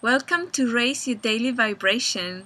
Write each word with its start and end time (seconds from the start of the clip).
Welcome 0.00 0.52
to 0.52 0.72
Raise 0.72 1.08
Your 1.08 1.16
Daily 1.16 1.50
Vibration. 1.50 2.44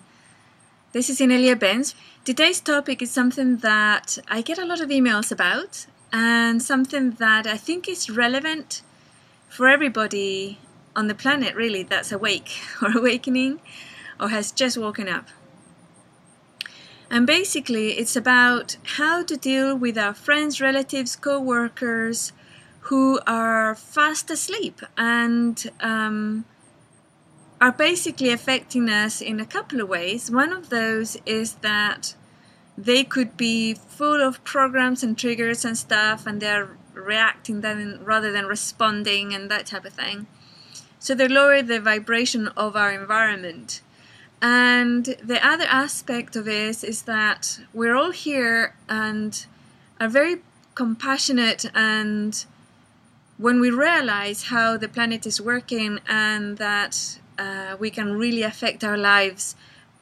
This 0.92 1.10
is 1.10 1.20
Inelia 1.20 1.54
Benz. 1.54 1.94
Today's 2.24 2.60
topic 2.60 3.02
is 3.02 3.10
something 3.10 3.58
that 3.58 4.16
I 4.26 4.40
get 4.40 4.56
a 4.56 4.64
lot 4.64 4.80
of 4.80 4.88
emails 4.88 5.30
about 5.30 5.84
and 6.10 6.62
something 6.62 7.10
that 7.10 7.46
I 7.46 7.58
think 7.58 7.90
is 7.90 8.08
relevant 8.08 8.80
for 9.50 9.68
everybody 9.68 10.60
on 10.96 11.08
the 11.08 11.14
planet, 11.14 11.54
really, 11.54 11.82
that's 11.82 12.10
awake 12.10 12.58
or 12.82 12.96
awakening 12.96 13.60
or 14.18 14.30
has 14.30 14.50
just 14.50 14.78
woken 14.78 15.06
up. 15.06 15.28
And 17.10 17.26
basically, 17.26 17.98
it's 17.98 18.16
about 18.16 18.78
how 18.96 19.24
to 19.24 19.36
deal 19.36 19.76
with 19.76 19.98
our 19.98 20.14
friends, 20.14 20.58
relatives, 20.62 21.16
co 21.16 21.38
workers 21.38 22.32
who 22.86 23.20
are 23.26 23.74
fast 23.74 24.30
asleep 24.30 24.80
and 24.96 25.70
um, 25.80 26.46
are 27.62 27.70
basically 27.70 28.30
affecting 28.30 28.88
us 28.88 29.20
in 29.20 29.38
a 29.38 29.46
couple 29.46 29.80
of 29.80 29.88
ways. 29.88 30.28
One 30.28 30.52
of 30.52 30.68
those 30.68 31.16
is 31.24 31.54
that 31.62 32.16
they 32.76 33.04
could 33.04 33.36
be 33.36 33.74
full 33.74 34.20
of 34.20 34.42
programs 34.42 35.04
and 35.04 35.16
triggers 35.16 35.64
and 35.64 35.78
stuff, 35.78 36.26
and 36.26 36.42
they're 36.42 36.76
reacting 36.92 37.60
then 37.60 38.00
rather 38.02 38.32
than 38.32 38.46
responding 38.46 39.32
and 39.32 39.48
that 39.48 39.66
type 39.66 39.84
of 39.84 39.92
thing. 39.92 40.26
So 40.98 41.14
they 41.14 41.28
lower 41.28 41.62
the 41.62 41.80
vibration 41.80 42.48
of 42.48 42.74
our 42.74 42.90
environment. 42.90 43.80
And 44.42 45.04
the 45.22 45.38
other 45.46 45.66
aspect 45.68 46.34
of 46.34 46.46
this 46.46 46.82
is 46.82 47.02
that 47.02 47.60
we're 47.72 47.94
all 47.94 48.10
here 48.10 48.74
and 48.88 49.46
are 50.00 50.08
very 50.08 50.38
compassionate 50.74 51.64
and 51.76 52.44
when 53.38 53.60
we 53.60 53.70
realize 53.70 54.44
how 54.44 54.76
the 54.76 54.88
planet 54.88 55.26
is 55.26 55.40
working 55.40 56.00
and 56.08 56.58
that 56.58 57.18
uh, 57.42 57.76
we 57.78 57.90
can 57.90 58.08
really 58.24 58.42
affect 58.42 58.84
our 58.84 58.96
lives 58.96 59.56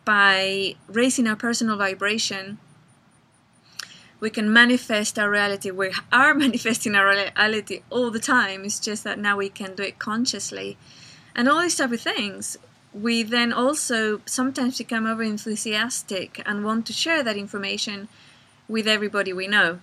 by 0.04 0.74
raising 0.88 1.26
our 1.26 1.36
personal 1.36 1.76
vibration, 1.76 2.58
we 4.20 4.30
can 4.30 4.52
manifest 4.52 5.18
our 5.18 5.30
reality. 5.30 5.70
We 5.70 5.92
are 6.12 6.34
manifesting 6.44 6.94
our 6.94 7.06
reality 7.08 7.82
all 7.88 8.10
the 8.10 8.24
time. 8.36 8.64
It's 8.64 8.80
just 8.80 9.04
that 9.04 9.18
now 9.18 9.36
we 9.38 9.48
can 9.48 9.74
do 9.74 9.82
it 9.82 9.98
consciously. 9.98 10.76
And 11.34 11.48
all 11.48 11.60
these 11.62 11.76
type 11.76 11.92
of 11.92 12.00
things, 12.00 12.58
we 12.92 13.22
then 13.22 13.52
also 13.52 14.20
sometimes 14.26 14.78
become 14.78 15.06
over 15.06 15.22
enthusiastic 15.22 16.42
and 16.44 16.64
want 16.64 16.86
to 16.86 16.92
share 16.92 17.22
that 17.22 17.36
information 17.36 18.08
with 18.68 18.86
everybody 18.86 19.32
we 19.32 19.46
know 19.46 19.80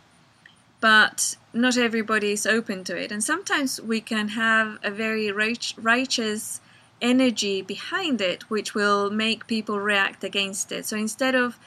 but 0.79 1.35
not 1.53 1.77
everybody 1.77 2.31
is 2.31 2.45
open 2.45 2.83
to 2.83 2.95
it. 2.95 3.11
And 3.11 3.23
sometimes 3.23 3.81
we 3.81 4.01
can 4.01 4.29
have 4.29 4.77
a 4.83 4.91
very 4.91 5.31
righteous 5.31 6.61
energy 7.01 7.61
behind 7.61 8.21
it, 8.21 8.49
which 8.49 8.73
will 8.73 9.09
make 9.09 9.47
people 9.47 9.79
react 9.79 10.23
against 10.23 10.71
it. 10.71 10.85
So 10.85 10.97
instead 10.97 11.35
of 11.35 11.57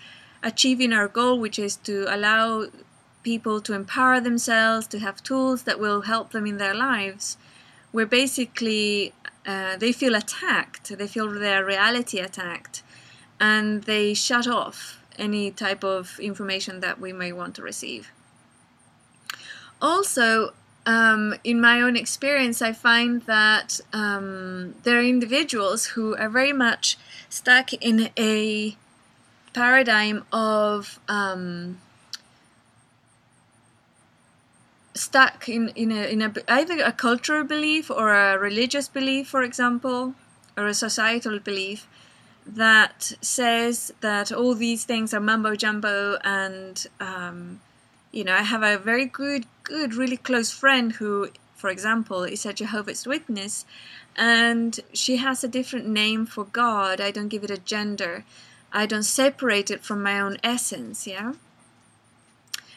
achieving 0.42 0.92
our 0.92 1.08
goal, 1.08 1.38
which 1.38 1.58
is 1.58 1.76
to 1.76 2.06
allow 2.08 2.66
people 3.22 3.60
to 3.60 3.74
empower 3.74 4.20
themselves, 4.20 4.86
to 4.88 4.98
have 4.98 5.22
tools 5.22 5.64
that 5.64 5.78
will 5.78 6.02
help 6.02 6.30
them 6.30 6.46
in 6.46 6.58
their 6.58 6.74
lives, 6.74 7.36
we're 7.92 8.06
basically, 8.06 9.12
uh, 9.46 9.76
they 9.76 9.92
feel 9.92 10.14
attacked, 10.14 10.96
they 10.96 11.06
feel 11.06 11.28
their 11.30 11.64
reality 11.64 12.18
attacked, 12.18 12.82
and 13.38 13.84
they 13.84 14.14
shut 14.14 14.46
off 14.46 14.98
any 15.18 15.50
type 15.50 15.84
of 15.84 16.18
information 16.20 16.80
that 16.80 17.00
we 17.00 17.12
may 17.12 17.32
want 17.32 17.54
to 17.54 17.62
receive 17.62 18.10
also, 19.82 20.52
um, 20.86 21.34
in 21.44 21.60
my 21.60 21.80
own 21.80 21.96
experience, 21.96 22.62
I 22.62 22.72
find 22.72 23.22
that 23.22 23.80
um, 23.92 24.74
there 24.82 24.98
are 24.98 25.02
individuals 25.02 25.86
who 25.86 26.16
are 26.16 26.28
very 26.28 26.52
much 26.52 26.96
stuck 27.28 27.72
in 27.74 28.10
a 28.18 28.76
paradigm 29.52 30.24
of 30.32 30.98
um, 31.08 31.80
stuck 34.94 35.48
in 35.48 35.68
in 35.70 35.90
a, 35.92 36.04
in 36.04 36.22
a 36.22 36.32
either 36.48 36.82
a 36.82 36.92
cultural 36.92 37.44
belief 37.44 37.90
or 37.90 38.14
a 38.14 38.38
religious 38.38 38.88
belief, 38.88 39.28
for 39.28 39.42
example, 39.42 40.14
or 40.56 40.66
a 40.66 40.74
societal 40.74 41.38
belief 41.38 41.86
that 42.46 43.12
says 43.20 43.92
that 44.00 44.32
all 44.32 44.54
these 44.54 44.84
things 44.84 45.12
are 45.12 45.20
mumbo 45.20 45.54
jumbo 45.54 46.16
and 46.24 46.86
um, 46.98 47.60
you 48.12 48.24
know, 48.24 48.34
I 48.34 48.42
have 48.42 48.62
a 48.62 48.76
very 48.76 49.06
good, 49.06 49.46
good, 49.70 49.94
really 49.94 50.16
close 50.16 50.50
friend 50.50 50.92
who, 50.92 51.28
for 51.54 51.70
example, 51.70 52.24
is 52.24 52.44
a 52.44 52.52
Jehovah's 52.52 53.06
Witness, 53.06 53.64
and 54.16 54.80
she 54.92 55.16
has 55.16 55.42
a 55.42 55.54
different 55.56 55.86
name 55.86 56.26
for 56.26 56.44
God. 56.44 57.00
I 57.00 57.10
don't 57.10 57.32
give 57.34 57.44
it 57.44 57.50
a 57.58 57.66
gender. 57.74 58.24
I 58.72 58.86
don't 58.86 59.04
separate 59.22 59.70
it 59.70 59.82
from 59.82 60.02
my 60.02 60.20
own 60.20 60.36
essence, 60.42 61.06
yeah? 61.06 61.32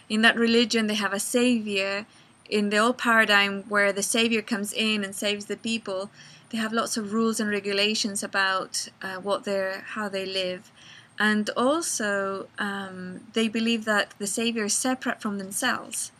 In 0.07 0.21
that 0.21 0.35
religion, 0.35 0.87
they 0.87 1.01
have 1.05 1.13
a 1.13 1.19
savior. 1.19 2.05
In 2.49 2.69
the 2.69 2.77
old 2.77 2.97
paradigm 2.97 3.63
where 3.73 3.91
the 3.91 4.03
savior 4.03 4.41
comes 4.41 4.71
in 4.73 5.03
and 5.03 5.15
saves 5.15 5.45
the 5.45 5.57
people, 5.57 6.11
they 6.49 6.59
have 6.59 6.73
lots 6.73 6.97
of 6.97 7.13
rules 7.13 7.39
and 7.39 7.49
regulations 7.49 8.21
about 8.23 8.87
uh, 9.01 9.15
what 9.15 9.43
they're, 9.43 9.83
how 9.95 10.07
they 10.09 10.25
live 10.25 10.71
and 11.19 11.49
also 11.51 12.47
um, 12.57 13.21
they 13.33 13.47
believe 13.47 13.85
that 13.85 14.13
the 14.19 14.27
Savior 14.27 14.65
is 14.65 14.73
separate 14.73 15.21
from 15.21 15.37
themselves. 15.37 16.11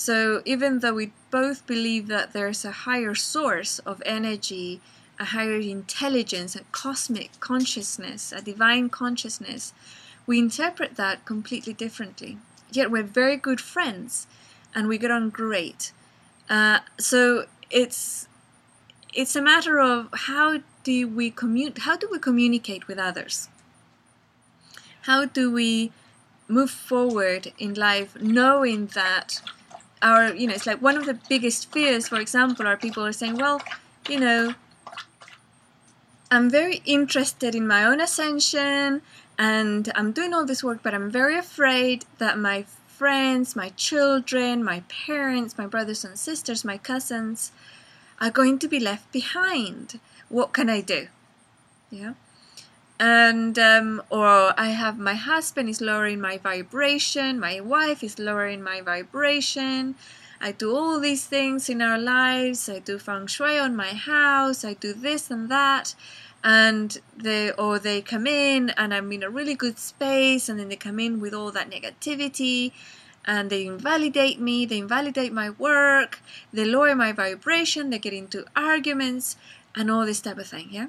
So 0.00 0.40
even 0.46 0.78
though 0.78 0.94
we 0.94 1.12
both 1.30 1.66
believe 1.66 2.06
that 2.08 2.32
there's 2.32 2.64
a 2.64 2.86
higher 2.88 3.14
source 3.14 3.80
of 3.80 4.02
energy, 4.06 4.80
a 5.18 5.26
higher 5.26 5.60
intelligence, 5.60 6.56
a 6.56 6.64
cosmic 6.72 7.38
consciousness, 7.40 8.32
a 8.32 8.40
divine 8.40 8.88
consciousness, 8.88 9.74
we 10.26 10.38
interpret 10.38 10.96
that 10.96 11.26
completely 11.26 11.74
differently. 11.74 12.38
Yet 12.72 12.90
we're 12.90 13.02
very 13.02 13.36
good 13.36 13.60
friends, 13.60 14.26
and 14.74 14.88
we 14.88 14.96
get 14.96 15.10
on 15.10 15.28
great. 15.28 15.92
Uh, 16.48 16.78
so 16.98 17.46
it's 17.70 18.26
it's 19.12 19.36
a 19.36 19.42
matter 19.42 19.78
of 19.78 20.08
how 20.30 20.60
do 20.82 21.08
we 21.08 21.30
commute? 21.30 21.78
How 21.78 21.96
do 21.96 22.08
we 22.10 22.18
communicate 22.18 22.88
with 22.88 22.98
others? 22.98 23.48
how 25.02 25.24
do 25.24 25.50
we 25.50 25.90
move 26.48 26.70
forward 26.70 27.52
in 27.58 27.74
life 27.74 28.20
knowing 28.20 28.86
that 28.94 29.40
our 30.02 30.34
you 30.34 30.46
know 30.46 30.54
it's 30.54 30.66
like 30.66 30.80
one 30.80 30.96
of 30.96 31.06
the 31.06 31.18
biggest 31.28 31.70
fears 31.72 32.08
for 32.08 32.18
example 32.18 32.66
are 32.66 32.76
people 32.76 33.04
are 33.04 33.12
saying 33.12 33.36
well 33.36 33.60
you 34.08 34.18
know 34.18 34.54
i'm 36.30 36.48
very 36.48 36.82
interested 36.84 37.54
in 37.54 37.66
my 37.66 37.84
own 37.84 38.00
ascension 38.00 39.02
and 39.38 39.92
i'm 39.94 40.12
doing 40.12 40.32
all 40.32 40.46
this 40.46 40.64
work 40.64 40.80
but 40.82 40.94
i'm 40.94 41.10
very 41.10 41.36
afraid 41.36 42.04
that 42.18 42.38
my 42.38 42.64
friends 42.86 43.54
my 43.54 43.68
children 43.70 44.64
my 44.64 44.82
parents 44.88 45.58
my 45.58 45.66
brothers 45.66 46.04
and 46.04 46.18
sisters 46.18 46.64
my 46.64 46.78
cousins 46.78 47.52
are 48.20 48.30
going 48.30 48.58
to 48.58 48.68
be 48.68 48.78
left 48.78 49.10
behind. 49.12 49.98
What 50.28 50.52
can 50.52 50.68
i 50.68 50.82
do? 50.82 51.08
Yeah 51.90 52.12
and 53.00 53.58
um, 53.58 54.02
or 54.10 54.52
I 54.60 54.68
have 54.68 54.98
my 54.98 55.14
husband 55.14 55.70
is 55.70 55.80
lowering 55.80 56.20
my 56.20 56.36
vibration, 56.36 57.40
my 57.40 57.58
wife 57.58 58.04
is 58.04 58.18
lowering 58.18 58.62
my 58.62 58.82
vibration. 58.82 59.94
I 60.42 60.52
do 60.52 60.76
all 60.76 61.00
these 61.00 61.24
things 61.26 61.68
in 61.68 61.82
our 61.82 61.98
lives. 61.98 62.68
I 62.68 62.78
do 62.78 62.98
feng 62.98 63.26
shui 63.26 63.58
on 63.58 63.74
my 63.74 63.94
house. 63.94 64.64
I 64.64 64.74
do 64.74 64.92
this 64.92 65.30
and 65.30 65.50
that, 65.50 65.94
and 66.44 66.98
they 67.16 67.52
or 67.52 67.78
they 67.78 68.02
come 68.02 68.26
in 68.26 68.70
and 68.76 68.92
I'm 68.92 69.10
in 69.12 69.22
a 69.22 69.30
really 69.30 69.54
good 69.54 69.78
space, 69.78 70.50
and 70.50 70.60
then 70.60 70.68
they 70.68 70.76
come 70.76 71.00
in 71.00 71.20
with 71.20 71.32
all 71.32 71.50
that 71.52 71.70
negativity, 71.70 72.72
and 73.24 73.48
they 73.48 73.66
invalidate 73.66 74.38
me. 74.38 74.66
They 74.66 74.78
invalidate 74.78 75.32
my 75.32 75.50
work. 75.50 76.20
They 76.52 76.66
lower 76.66 76.94
my 76.94 77.12
vibration. 77.12 77.88
They 77.88 77.98
get 77.98 78.12
into 78.12 78.44
arguments 78.54 79.36
and 79.74 79.90
all 79.90 80.04
this 80.04 80.20
type 80.20 80.38
of 80.38 80.48
thing. 80.48 80.68
Yeah. 80.70 80.88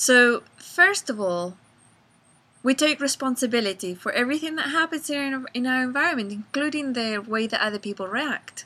So, 0.00 0.44
first 0.56 1.10
of 1.10 1.18
all, 1.18 1.56
we 2.62 2.72
take 2.72 3.00
responsibility 3.00 3.96
for 3.96 4.12
everything 4.12 4.54
that 4.54 4.68
happens 4.68 5.10
in, 5.10 5.44
in 5.52 5.66
our 5.66 5.82
environment, 5.82 6.30
including 6.30 6.92
the 6.92 7.18
way 7.18 7.48
that 7.48 7.60
other 7.60 7.80
people 7.80 8.06
react. 8.06 8.64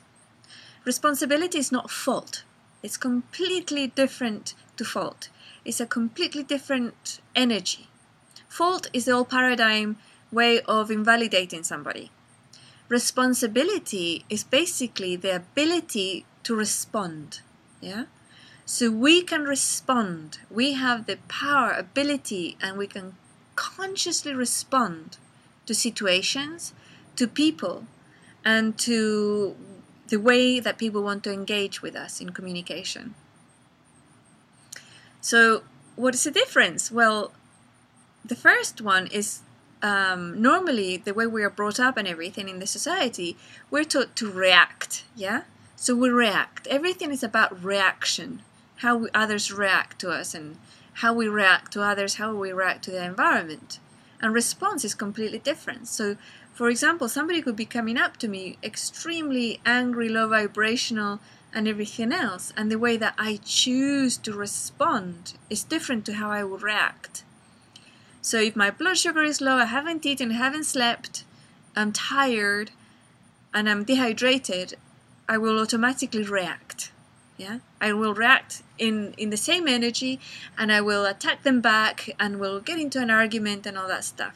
Responsibility 0.84 1.56
is 1.56 1.73
not 1.73 1.90
fault, 1.90 2.44
it's 2.82 2.99
completely 2.99 3.87
different 3.87 4.52
to 4.76 4.84
fault. 4.84 5.31
It's 5.64 5.81
a 5.81 5.87
completely 5.87 6.43
different 6.43 7.23
energy. 7.34 7.88
Fault 8.46 8.90
is 8.93 9.06
the 9.06 9.12
old 9.12 9.31
paradigm 9.31 9.96
way 10.31 10.61
of 10.61 10.90
invalidating 10.90 11.62
somebody. 11.62 12.11
Responsibility 12.90 14.26
is 14.29 14.44
basically 14.44 15.17
the 15.17 15.37
ability 15.37 16.26
to 16.43 16.55
respond. 16.55 17.40
Yeah? 17.81 18.05
So 18.64 18.90
we 18.90 19.22
can 19.22 19.42
respond. 19.42 20.38
We 20.50 20.72
have 20.74 21.06
the 21.06 21.18
power, 21.28 21.72
ability, 21.72 22.56
and 22.60 22.78
we 22.78 22.86
can 22.86 23.14
consciously 23.56 24.34
respond 24.34 25.18
to 25.66 25.74
situations, 25.74 26.72
to 27.16 27.26
people, 27.26 27.86
and 28.44 28.78
to 28.78 29.56
the 30.08 30.18
way 30.18 30.60
that 30.60 30.78
people 30.78 31.02
want 31.02 31.24
to 31.24 31.32
engage 31.32 31.82
with 31.82 31.96
us 31.96 32.20
in 32.20 32.30
communication. 32.30 33.14
So, 35.20 35.62
what 35.96 36.14
is 36.14 36.24
the 36.24 36.30
difference? 36.30 36.90
Well, 36.90 37.32
the 38.24 38.34
first 38.34 38.80
one 38.80 39.06
is 39.06 39.40
um, 39.82 40.40
normally 40.40 40.96
the 40.96 41.14
way 41.14 41.26
we 41.26 41.42
are 41.42 41.50
brought 41.50 41.80
up 41.80 41.96
and 41.96 42.06
everything 42.06 42.48
in 42.48 42.58
the 42.58 42.66
society, 42.66 43.36
we're 43.70 43.84
taught 43.84 44.14
to 44.16 44.30
react. 44.30 45.04
Yeah, 45.16 45.42
so 45.76 45.94
we 45.94 46.08
react. 46.08 46.66
Everything 46.68 47.10
is 47.10 47.22
about 47.22 47.62
reaction, 47.62 48.42
how 48.82 49.06
others 49.14 49.52
react 49.52 49.99
to 50.00 50.11
us, 50.11 50.34
and 50.34 50.58
how 50.94 51.12
we 51.12 51.26
react 51.26 51.73
to 51.73 51.82
others, 51.82 52.17
how 52.17 52.34
we 52.34 52.52
react 52.52 52.84
to 52.84 52.90
the 52.90 53.05
environment. 53.05 53.79
And 54.20 54.34
response 54.34 54.84
is 54.84 54.94
completely 54.94 55.38
different. 55.38 55.88
So, 55.88 56.17
for 56.55 56.69
example, 56.69 57.08
somebody 57.08 57.40
could 57.43 57.56
be 57.56 57.64
coming 57.64 57.96
up 57.96 58.19
to 58.19 58.29
me 58.29 58.58
extremely 58.62 59.61
angry, 59.64 60.08
low 60.08 60.29
vibrational, 60.29 61.20
and 61.55 61.69
everything 61.69 62.12
else, 62.12 62.52
and 62.56 62.70
the 62.70 62.79
way 62.79 62.96
that 62.96 63.14
I 63.19 63.38
choose 63.44 64.17
to 64.19 64.32
respond 64.32 65.34
is 65.50 65.64
different 65.64 66.06
to 66.06 66.14
how 66.14 66.31
I 66.31 66.44
would 66.44 66.62
react. 66.62 67.25
So 68.23 68.38
if 68.40 68.56
my 68.56 68.70
blood 68.70 68.99
sugar 68.99 69.23
is 69.23 69.40
low, 69.40 69.56
I 69.56 69.67
haven't 69.67 70.06
eaten, 70.06 70.31
haven't 70.31 70.64
slept, 70.64 71.25
I'm 71.76 71.93
tired, 71.93 72.70
and 73.52 73.69
I'm 73.69 73.84
dehydrated, 73.84 74.75
I 75.29 75.38
will 75.38 75.58
automatically 75.58 76.23
react. 76.23 76.93
Yeah, 77.37 77.58
I 77.81 77.93
will 77.93 78.14
react 78.14 78.62
in 78.79 79.14
in 79.17 79.31
the 79.31 79.37
same 79.37 79.67
energy, 79.67 80.20
and 80.56 80.70
I 80.70 80.81
will 80.81 81.05
attack 81.06 81.43
them 81.43 81.61
back, 81.61 82.11
and 82.20 82.38
we'll 82.38 82.61
get 82.61 82.79
into 82.79 83.00
an 83.00 83.11
argument 83.11 83.67
and 83.67 83.76
all 83.79 83.88
that 83.88 84.05
stuff. 84.05 84.34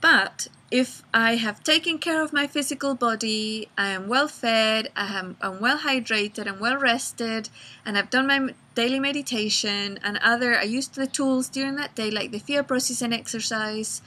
But 0.00 0.48
if 0.70 1.02
I 1.14 1.36
have 1.36 1.64
taken 1.64 1.98
care 1.98 2.22
of 2.22 2.32
my 2.32 2.46
physical 2.46 2.94
body, 2.94 3.68
I 3.76 3.88
am 3.88 4.06
well 4.06 4.28
fed, 4.28 4.90
I 4.94 5.18
am 5.18 5.36
I'm 5.40 5.60
well 5.60 5.78
hydrated, 5.78 6.46
I'm 6.46 6.60
well 6.60 6.76
rested, 6.76 7.48
and 7.84 7.96
I've 7.96 8.10
done 8.10 8.26
my 8.26 8.54
daily 8.74 9.00
meditation 9.00 9.98
and 10.02 10.18
other, 10.18 10.56
I 10.56 10.64
used 10.64 10.94
the 10.94 11.06
tools 11.06 11.48
during 11.48 11.76
that 11.76 11.94
day, 11.94 12.10
like 12.10 12.30
the 12.30 12.38
fear 12.38 12.62
processing 12.62 13.12
exercise 13.12 14.02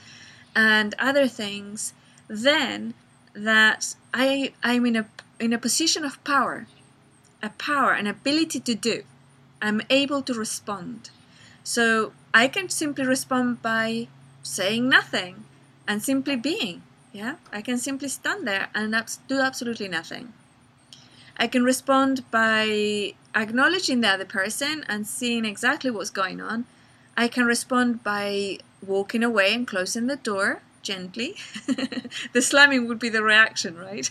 and 0.54 0.94
other 0.98 1.26
things, 1.26 1.92
then 2.28 2.94
that 3.34 3.96
I 4.14 4.52
I'm 4.62 4.86
in 4.86 4.96
a 4.96 5.06
in 5.40 5.52
a 5.52 5.58
position 5.58 6.04
of 6.04 6.22
power, 6.24 6.66
a 7.42 7.50
power, 7.50 7.92
an 7.92 8.06
ability 8.06 8.60
to 8.60 8.74
do. 8.74 9.02
I'm 9.60 9.82
able 9.90 10.22
to 10.22 10.34
respond. 10.34 11.10
So 11.64 12.12
I 12.34 12.48
can 12.48 12.68
simply 12.68 13.04
respond 13.04 13.62
by 13.62 14.08
saying 14.42 14.88
nothing 14.88 15.44
and 15.86 16.02
simply 16.02 16.36
being. 16.36 16.82
Yeah, 17.12 17.36
I 17.52 17.60
can 17.60 17.78
simply 17.78 18.08
stand 18.08 18.46
there 18.48 18.68
and 18.74 18.96
do 19.28 19.40
absolutely 19.40 19.88
nothing. 19.88 20.32
I 21.36 21.46
can 21.46 21.62
respond 21.62 22.30
by 22.30 23.14
acknowledging 23.34 24.00
the 24.00 24.08
other 24.08 24.24
person 24.24 24.84
and 24.88 25.06
seeing 25.06 25.44
exactly 25.44 25.90
what's 25.90 26.10
going 26.10 26.40
on. 26.40 26.66
I 27.16 27.28
can 27.28 27.44
respond 27.44 28.02
by 28.02 28.58
walking 28.84 29.22
away 29.22 29.54
and 29.54 29.66
closing 29.66 30.06
the 30.06 30.16
door 30.16 30.62
gently. 30.82 31.36
the 32.32 32.42
slamming 32.42 32.88
would 32.88 32.98
be 32.98 33.08
the 33.08 33.22
reaction, 33.22 33.76
right? 33.76 34.10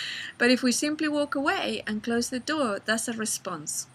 but 0.38 0.50
if 0.50 0.62
we 0.62 0.72
simply 0.72 1.08
walk 1.08 1.34
away 1.34 1.82
and 1.86 2.02
close 2.02 2.30
the 2.30 2.40
door, 2.40 2.78
that's 2.84 3.08
a 3.08 3.12
response. 3.12 3.86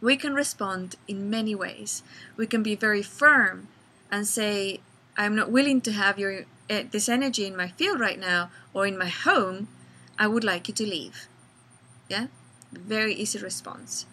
We 0.00 0.16
can 0.16 0.34
respond 0.34 0.96
in 1.08 1.30
many 1.30 1.54
ways. 1.54 2.02
We 2.36 2.46
can 2.46 2.62
be 2.62 2.74
very 2.74 3.02
firm 3.02 3.68
and 4.10 4.26
say, 4.26 4.80
I'm 5.16 5.34
not 5.34 5.50
willing 5.50 5.80
to 5.82 5.92
have 5.92 6.18
your 6.18 6.44
uh, 6.70 6.82
this 6.90 7.08
energy 7.08 7.46
in 7.46 7.56
my 7.56 7.68
field 7.68 8.00
right 8.00 8.18
now 8.18 8.50
or 8.72 8.86
in 8.86 8.98
my 8.98 9.08
home. 9.08 9.68
I 10.18 10.26
would 10.26 10.44
like 10.44 10.68
you 10.68 10.74
to 10.74 10.86
leave. 10.86 11.28
Yeah, 12.08 12.26
very 12.72 13.14
easy 13.14 13.38
response. 13.38 14.06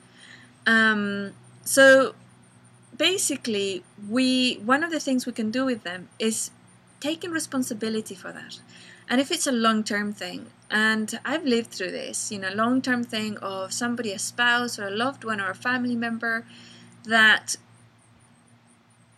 Um, 0.66 1.34
so 1.64 2.16
basically, 2.96 3.84
we 4.10 4.56
one 4.66 4.84
of 4.84 4.92
the 4.92 5.00
things 5.00 5.26
we 5.26 5.34
can 5.34 5.52
do 5.52 5.66
with 5.66 5.84
them 5.84 6.10
is 6.20 6.52
taking 7.02 7.32
responsibility 7.32 8.16
for 8.16 8.32
that. 8.32 8.60
And 9.10 9.20
if 9.20 9.30
it's 9.30 9.46
a 9.46 9.52
long 9.52 9.84
term 9.84 10.14
thing, 10.14 10.46
and 10.70 11.20
I've 11.26 11.44
lived 11.44 11.72
through 11.72 11.92
this, 11.92 12.32
you 12.32 12.40
know, 12.40 12.52
long 12.54 12.82
term 12.82 13.04
thing 13.04 13.38
of 13.40 13.74
somebody, 13.74 14.14
a 14.14 14.20
spouse 14.20 14.80
or 14.80 14.88
a 14.88 14.92
loved 14.92 15.26
one 15.26 15.42
or 15.42 15.50
a 15.50 15.56
family 15.56 15.98
member 15.98 16.46
that 17.04 17.58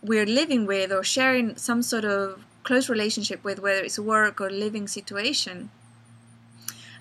we're 0.02 0.26
living 0.26 0.66
with 0.66 0.90
or 0.90 1.04
sharing 1.04 1.56
some 1.56 1.82
sort 1.82 2.04
of 2.04 2.44
close 2.64 2.88
relationship 2.88 3.44
with, 3.44 3.60
whether 3.60 3.84
it's 3.84 3.98
work 3.98 4.40
or 4.40 4.50
living 4.50 4.88
situation, 4.88 5.70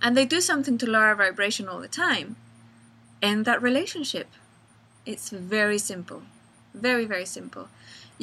and 0.01 0.15
they 0.15 0.25
do 0.25 0.41
something 0.41 0.77
to 0.77 0.85
lower 0.85 1.05
our 1.05 1.15
vibration 1.15 1.67
all 1.67 1.79
the 1.79 1.87
time, 1.87 2.35
end 3.21 3.45
that 3.45 3.61
relationship. 3.61 4.27
It's 5.05 5.29
very 5.29 5.77
simple. 5.77 6.23
Very, 6.73 7.05
very 7.05 7.25
simple. 7.25 7.69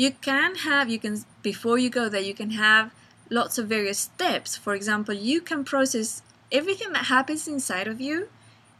You 0.03 0.11
can 0.29 0.51
have, 0.69 0.89
you 0.89 0.99
can, 0.99 1.15
before 1.43 1.79
you 1.79 1.91
go 1.91 2.09
there, 2.09 2.29
you 2.31 2.37
can 2.43 2.53
have 2.67 2.85
lots 3.29 3.59
of 3.59 3.67
various 3.77 3.99
steps. 3.99 4.57
For 4.57 4.73
example, 4.75 5.15
you 5.15 5.39
can 5.41 5.65
process 5.65 6.23
everything 6.51 6.93
that 6.93 7.07
happens 7.17 7.47
inside 7.47 7.87
of 7.87 8.01
you 8.01 8.29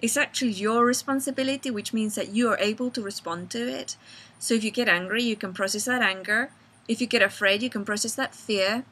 it's 0.03 0.17
actually 0.17 0.53
your 0.53 0.85
responsibility, 0.85 1.71
which 1.71 1.93
means 1.93 2.15
that 2.15 2.29
you 2.29 2.49
are 2.49 2.59
able 2.59 2.91
to 2.91 3.03
respond 3.03 3.51
to 3.51 3.69
it. 3.69 3.97
So 4.39 4.55
if 4.55 4.65
you 4.65 4.71
get 4.71 4.89
angry, 4.89 5.23
you 5.23 5.37
can 5.37 5.53
process 5.53 5.85
that 5.85 6.03
anger. 6.03 6.51
If 6.89 7.01
you 7.01 7.07
get 7.07 7.23
afraid, 7.23 7.63
you 7.63 7.71
can 7.71 7.85
process 7.85 8.15
that 8.15 8.35
fear. 8.35 8.85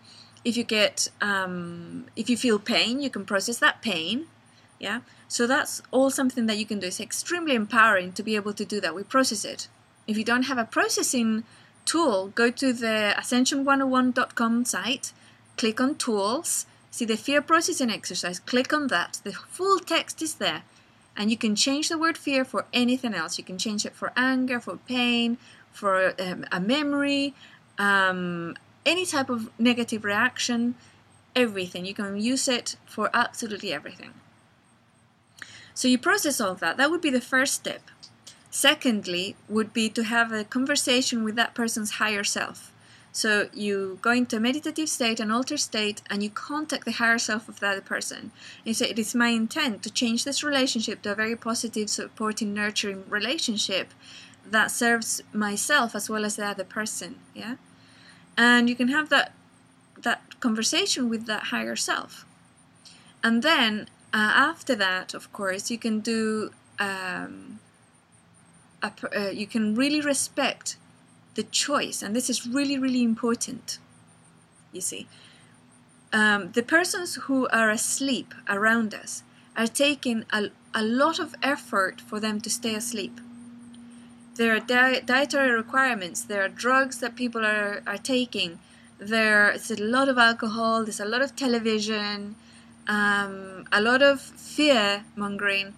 If 0.45 0.57
you 0.57 0.65
get, 0.65 1.09
um, 1.21 2.07
if 2.15 2.29
you 2.29 2.37
feel 2.37 2.59
pain, 2.59 3.01
you 3.01 3.11
can 3.11 3.25
process 3.25 3.59
that 3.59 3.81
pain. 3.81 4.27
Yeah. 4.79 5.01
So 5.29 5.47
that's 5.47 5.83
all 5.91 6.11
something 6.11 6.47
that 6.47 6.59
you 6.59 6.67
can 6.67 6.79
do. 6.79 6.87
It's 6.87 7.01
extremely 7.01 7.55
empowering 7.55 8.13
to 8.13 8.23
be 8.23 8.37
able 8.37 8.53
to 8.53 8.65
do 8.65 8.81
that. 8.81 8.95
We 8.95 9.03
process 9.03 9.45
it. 9.45 9.69
If 10.07 10.17
you 10.17 10.25
don't 10.25 10.45
have 10.45 10.59
a 10.59 10.65
processing 10.65 11.45
tool, 11.89 12.29
go 12.35 12.51
to 12.51 12.73
the 12.73 13.15
ascension101.com 13.17 14.65
site, 14.65 15.13
click 15.57 15.81
on 15.81 15.97
tools, 15.97 16.67
see 16.91 17.07
the 17.07 17.17
fear 17.17 17.41
processing 17.41 17.91
exercise, 17.91 18.39
click 18.39 18.73
on 18.73 18.89
that. 18.89 19.21
The 19.25 19.33
full 19.33 19.79
text 19.81 20.23
is 20.23 20.35
there. 20.35 20.63
And 21.17 21.31
you 21.33 21.37
can 21.37 21.57
change 21.57 21.89
the 21.89 21.99
word 21.99 22.17
fear 22.17 22.45
for 22.45 22.67
anything 22.73 23.15
else. 23.15 23.39
You 23.39 23.45
can 23.45 23.59
change 23.59 23.85
it 23.85 23.95
for 23.95 24.13
anger, 24.17 24.61
for 24.61 24.77
pain, 24.77 25.37
for 25.73 26.15
um, 26.21 26.45
a 26.53 26.61
memory, 26.61 27.35
um, 27.79 28.57
any 28.87 29.05
type 29.05 29.29
of 29.29 29.51
negative 29.59 30.05
reaction, 30.05 30.77
everything. 31.35 31.85
You 31.85 31.95
can 31.95 32.21
use 32.21 32.47
it 32.47 32.77
for 32.87 33.11
absolutely 33.13 33.73
everything. 33.73 34.13
So 35.75 35.89
you 35.89 35.99
process 35.99 36.41
all 36.41 36.55
that. 36.57 36.77
That 36.77 36.91
would 36.91 37.01
be 37.01 37.11
the 37.11 37.21
first 37.21 37.55
step. 37.55 37.83
Secondly, 38.51 39.37
would 39.49 39.73
be 39.73 39.89
to 39.91 40.05
have 40.05 40.33
a 40.33 40.45
conversation 40.45 41.23
with 41.23 41.37
that 41.37 41.55
person's 41.55 41.93
higher 41.93 42.25
self. 42.25 42.73
So 43.13 43.49
you 43.53 43.99
go 44.01 44.13
into 44.13 44.37
a 44.37 44.41
meditative 44.41 44.89
state, 44.89 45.21
an 45.21 45.31
altered 45.31 45.61
state, 45.61 46.03
and 46.09 46.23
you 46.23 46.31
contact 46.31 46.85
the 46.85 46.93
higher 46.93 47.19
self 47.19 47.49
of 47.49 47.63
other 47.63 47.81
person. 47.81 48.31
You 48.65 48.75
say, 48.75 48.91
It 48.91 48.99
is 48.99 49.15
my 49.15 49.29
intent 49.29 49.83
to 49.83 49.91
change 49.91 50.25
this 50.25 50.43
relationship 50.43 51.03
to 51.03 51.13
a 51.13 51.15
very 51.15 51.37
positive, 51.37 51.91
supporting, 51.91 52.55
nurturing 52.55 53.05
relationship 53.09 53.93
that 54.47 54.71
serves 54.71 55.23
myself 55.33 55.95
as 55.95 56.09
well 56.09 56.25
as 56.25 56.37
the 56.37 56.47
other 56.47 56.65
person. 56.65 57.17
Yeah? 57.35 57.57
And 58.37 58.69
you 58.69 58.77
can 58.77 58.89
have 58.89 59.09
that 59.09 59.33
that 60.03 60.39
conversation 60.39 61.09
with 61.09 61.27
that 61.27 61.45
higher 61.45 61.75
self. 61.77 62.25
And 63.23 63.43
then 63.43 63.89
uh, 64.15 64.33
after 64.51 64.77
that, 64.77 65.13
of 65.13 65.33
course, 65.33 65.71
you 65.71 65.79
can 65.79 66.01
do 66.01 66.53
um, 66.79 67.59
a, 68.83 68.93
uh, 69.15 69.31
you 69.31 69.47
can 69.47 69.75
really 69.75 70.01
respect 70.01 70.77
the 71.35 71.43
choice, 71.43 72.03
and 72.03 72.15
this 72.15 72.29
is 72.29 72.47
really, 72.47 72.79
really 72.79 73.03
important. 73.03 73.79
You 74.73 74.81
see, 74.81 75.07
um, 76.13 76.53
the 76.53 76.63
persons 76.63 77.15
who 77.15 77.49
are 77.49 77.71
asleep 77.71 78.35
around 78.49 78.95
us 78.95 79.23
are 79.57 79.67
taking 79.67 80.25
a, 80.33 80.51
a 80.75 80.83
lot 80.83 81.19
of 81.19 81.35
effort 81.43 82.01
for 82.01 82.21
them 82.21 82.41
to 82.41 82.51
stay 82.51 82.75
asleep. 82.75 83.21
There 84.37 84.55
are 84.55 84.61
di- 84.61 85.01
dietary 85.01 85.51
requirements, 85.51 86.23
there 86.23 86.45
are 86.45 86.49
drugs 86.49 86.99
that 87.01 87.17
people 87.17 87.45
are, 87.45 87.83
are 87.87 87.99
taking, 87.99 88.61
there's 88.99 89.71
a 89.71 89.83
lot 89.83 90.09
of 90.09 90.19
alcohol, 90.19 90.85
there's 90.85 91.01
a 91.01 91.05
lot 91.05 91.23
of 91.23 91.35
television, 91.35 92.37
um, 92.87 93.67
a 93.73 93.81
lot 93.81 94.03
of 94.03 94.21
fear 94.21 95.05
mongering, 95.17 95.75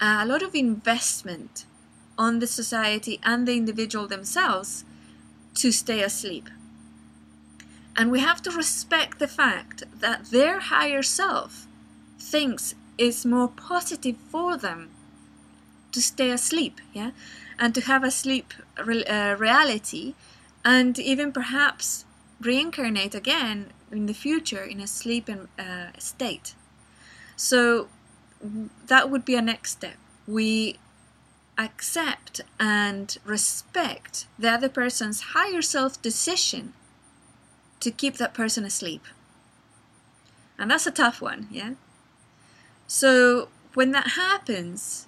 uh, 0.00 0.20
a 0.22 0.26
lot 0.26 0.42
of 0.42 0.54
investment 0.54 1.64
on 2.18 2.38
the 2.38 2.46
society 2.46 3.20
and 3.22 3.46
the 3.46 3.56
individual 3.56 4.06
themselves 4.06 4.84
to 5.54 5.72
stay 5.72 6.02
asleep. 6.02 6.48
And 7.96 8.10
we 8.10 8.20
have 8.20 8.42
to 8.42 8.50
respect 8.50 9.18
the 9.18 9.28
fact 9.28 9.84
that 10.00 10.26
their 10.26 10.60
higher 10.60 11.02
self 11.02 11.66
thinks 12.18 12.74
it's 12.98 13.24
more 13.24 13.48
positive 13.48 14.16
for 14.30 14.56
them 14.56 14.90
to 15.92 16.02
stay 16.02 16.30
asleep, 16.30 16.80
yeah, 16.92 17.12
and 17.58 17.74
to 17.74 17.80
have 17.80 18.04
a 18.04 18.10
sleep 18.10 18.52
re- 18.84 19.04
uh, 19.04 19.34
reality, 19.36 20.14
and 20.64 20.98
even 20.98 21.32
perhaps 21.32 22.04
reincarnate 22.40 23.14
again 23.14 23.72
in 23.90 24.06
the 24.06 24.12
future 24.12 24.62
in 24.62 24.80
a 24.80 24.86
sleep 24.86 25.30
uh, 25.30 25.86
state. 25.98 26.54
So 27.36 27.88
that 28.88 29.10
would 29.10 29.24
be 29.24 29.36
a 29.36 29.42
next 29.42 29.72
step. 29.72 29.96
We 30.26 30.76
accept 31.58 32.40
and 32.60 33.16
respect 33.24 34.26
the 34.38 34.50
other 34.50 34.68
person's 34.68 35.20
higher 35.34 35.62
self 35.62 36.00
decision 36.02 36.72
to 37.80 37.90
keep 37.90 38.16
that 38.16 38.34
person 38.34 38.64
asleep. 38.64 39.04
And 40.58 40.70
that's 40.70 40.86
a 40.86 40.90
tough 40.90 41.20
one, 41.20 41.48
yeah? 41.50 41.74
So 42.86 43.48
when 43.74 43.90
that 43.92 44.12
happens, 44.12 45.06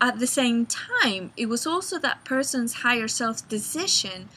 at 0.00 0.18
the 0.18 0.26
same 0.26 0.66
time, 0.66 1.32
it 1.36 1.46
was 1.46 1.66
also 1.66 1.98
that 1.98 2.24
person's 2.24 2.74
higher 2.74 3.08
self 3.08 3.48
decision 3.48 4.28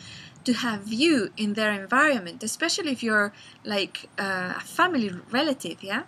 to 0.46 0.54
have 0.54 0.92
you 0.92 1.32
in 1.36 1.54
their 1.54 1.72
environment, 1.72 2.44
especially 2.44 2.92
if 2.92 3.04
you're 3.04 3.34
like 3.66 4.10
uh, 4.18 4.54
a 4.58 4.62
family 4.62 5.12
relative, 5.32 5.84
yeah? 5.84 6.04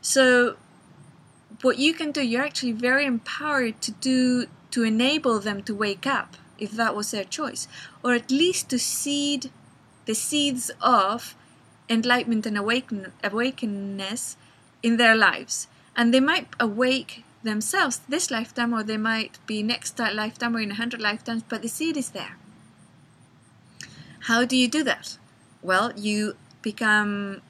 So 0.00 0.56
what 1.62 1.78
you 1.78 1.92
can 1.92 2.12
do, 2.12 2.22
you're 2.22 2.44
actually 2.44 2.72
very 2.72 3.04
empowered 3.04 3.80
to 3.82 3.92
do 3.92 4.46
to 4.70 4.84
enable 4.84 5.40
them 5.40 5.62
to 5.62 5.74
wake 5.74 6.06
up 6.06 6.36
if 6.58 6.72
that 6.72 6.94
was 6.94 7.10
their 7.10 7.24
choice, 7.24 7.68
or 8.02 8.14
at 8.14 8.30
least 8.30 8.68
to 8.70 8.78
seed 8.78 9.50
the 10.06 10.14
seeds 10.14 10.70
of 10.80 11.34
enlightenment 11.88 12.46
and 12.46 12.58
awaken 12.58 13.12
awakenness 13.22 14.36
in 14.82 14.96
their 14.96 15.16
lives. 15.16 15.68
And 15.96 16.12
they 16.12 16.20
might 16.20 16.48
awake 16.60 17.24
themselves 17.42 18.00
this 18.08 18.30
lifetime, 18.30 18.72
or 18.72 18.82
they 18.82 18.96
might 18.96 19.38
be 19.46 19.62
next 19.62 19.98
lifetime 19.98 20.56
or 20.56 20.60
in 20.60 20.72
a 20.72 20.74
hundred 20.74 21.00
lifetimes, 21.00 21.42
but 21.48 21.62
the 21.62 21.68
seed 21.68 21.96
is 21.96 22.10
there. 22.10 22.36
How 24.22 24.44
do 24.44 24.56
you 24.56 24.68
do 24.68 24.82
that? 24.84 25.16
Well, 25.62 25.92
you 25.96 26.36
become 26.62 27.40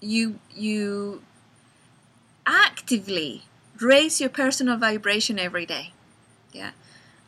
you 0.00 0.38
you 0.54 1.22
actively 2.46 3.42
raise 3.82 4.20
your 4.20 4.30
personal 4.30 4.76
vibration 4.76 5.38
every 5.38 5.66
day. 5.66 5.92
Yeah. 6.52 6.70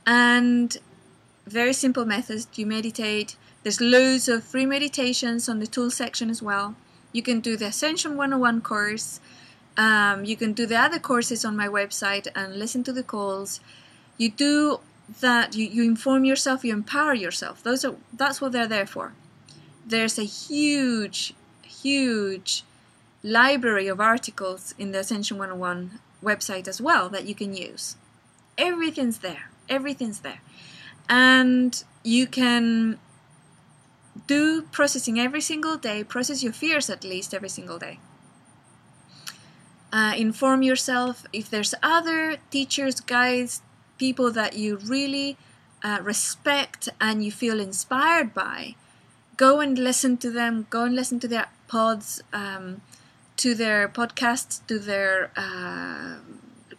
And 0.06 0.76
very 1.46 1.72
simple 1.72 2.04
methods. 2.04 2.46
You 2.54 2.66
meditate. 2.66 3.36
There's 3.62 3.80
loads 3.80 4.28
of 4.28 4.44
free 4.44 4.66
meditations 4.66 5.48
on 5.48 5.58
the 5.58 5.66
tool 5.66 5.90
section 5.90 6.30
as 6.30 6.42
well. 6.42 6.76
You 7.12 7.22
can 7.22 7.40
do 7.40 7.56
the 7.56 7.66
Ascension 7.66 8.16
101 8.16 8.60
course. 8.62 9.20
Um, 9.76 10.24
you 10.24 10.36
can 10.36 10.52
do 10.52 10.66
the 10.66 10.76
other 10.76 10.98
courses 10.98 11.44
on 11.44 11.56
my 11.56 11.66
website 11.66 12.28
and 12.34 12.58
listen 12.58 12.84
to 12.84 12.92
the 12.92 13.02
calls. 13.02 13.60
You 14.18 14.30
do 14.30 14.80
that. 15.20 15.54
You, 15.54 15.66
you 15.66 15.84
inform 15.84 16.24
yourself. 16.24 16.64
You 16.64 16.72
empower 16.72 17.14
yourself. 17.14 17.62
Those 17.62 17.84
are 17.84 17.96
that's 18.12 18.40
what 18.40 18.52
they're 18.52 18.68
there 18.68 18.86
for. 18.86 19.12
There's 19.86 20.18
a 20.18 20.24
huge, 20.24 21.34
huge 21.62 22.64
library 23.24 23.88
of 23.88 24.00
articles 24.00 24.74
in 24.78 24.92
the 24.92 25.00
Ascension 25.00 25.38
101 25.38 25.98
website 26.22 26.68
as 26.68 26.80
well 26.80 27.08
that 27.08 27.24
you 27.24 27.34
can 27.34 27.54
use. 27.54 27.96
Everything's 28.56 29.18
there. 29.18 29.50
Everything's 29.68 30.20
there. 30.20 30.40
And 31.08 31.82
you 32.04 32.26
can 32.26 32.98
do 34.26 34.62
processing 34.62 35.18
every 35.18 35.40
single 35.40 35.76
day, 35.76 36.04
process 36.04 36.42
your 36.42 36.52
fears 36.52 36.88
at 36.88 37.02
least 37.02 37.34
every 37.34 37.48
single 37.48 37.78
day. 37.78 37.98
Uh, 39.92 40.12
inform 40.16 40.62
yourself 40.62 41.24
if 41.32 41.48
there's 41.48 41.74
other 41.82 42.36
teachers, 42.50 43.00
guides, 43.00 43.62
people 43.96 44.30
that 44.32 44.54
you 44.54 44.76
really 44.76 45.36
uh, 45.82 45.98
respect 46.02 46.88
and 47.00 47.24
you 47.24 47.32
feel 47.32 47.60
inspired 47.60 48.34
by. 48.34 48.74
Go 49.36 49.60
and 49.60 49.78
listen 49.78 50.16
to 50.18 50.30
them. 50.30 50.66
Go 50.68 50.84
and 50.84 50.94
listen 50.94 51.20
to 51.20 51.28
their 51.28 51.46
pods. 51.68 52.22
Um, 52.32 52.82
to 53.44 53.54
their 53.54 53.86
podcasts, 53.90 54.66
to 54.66 54.78
their 54.78 55.30
uh, 55.36 56.14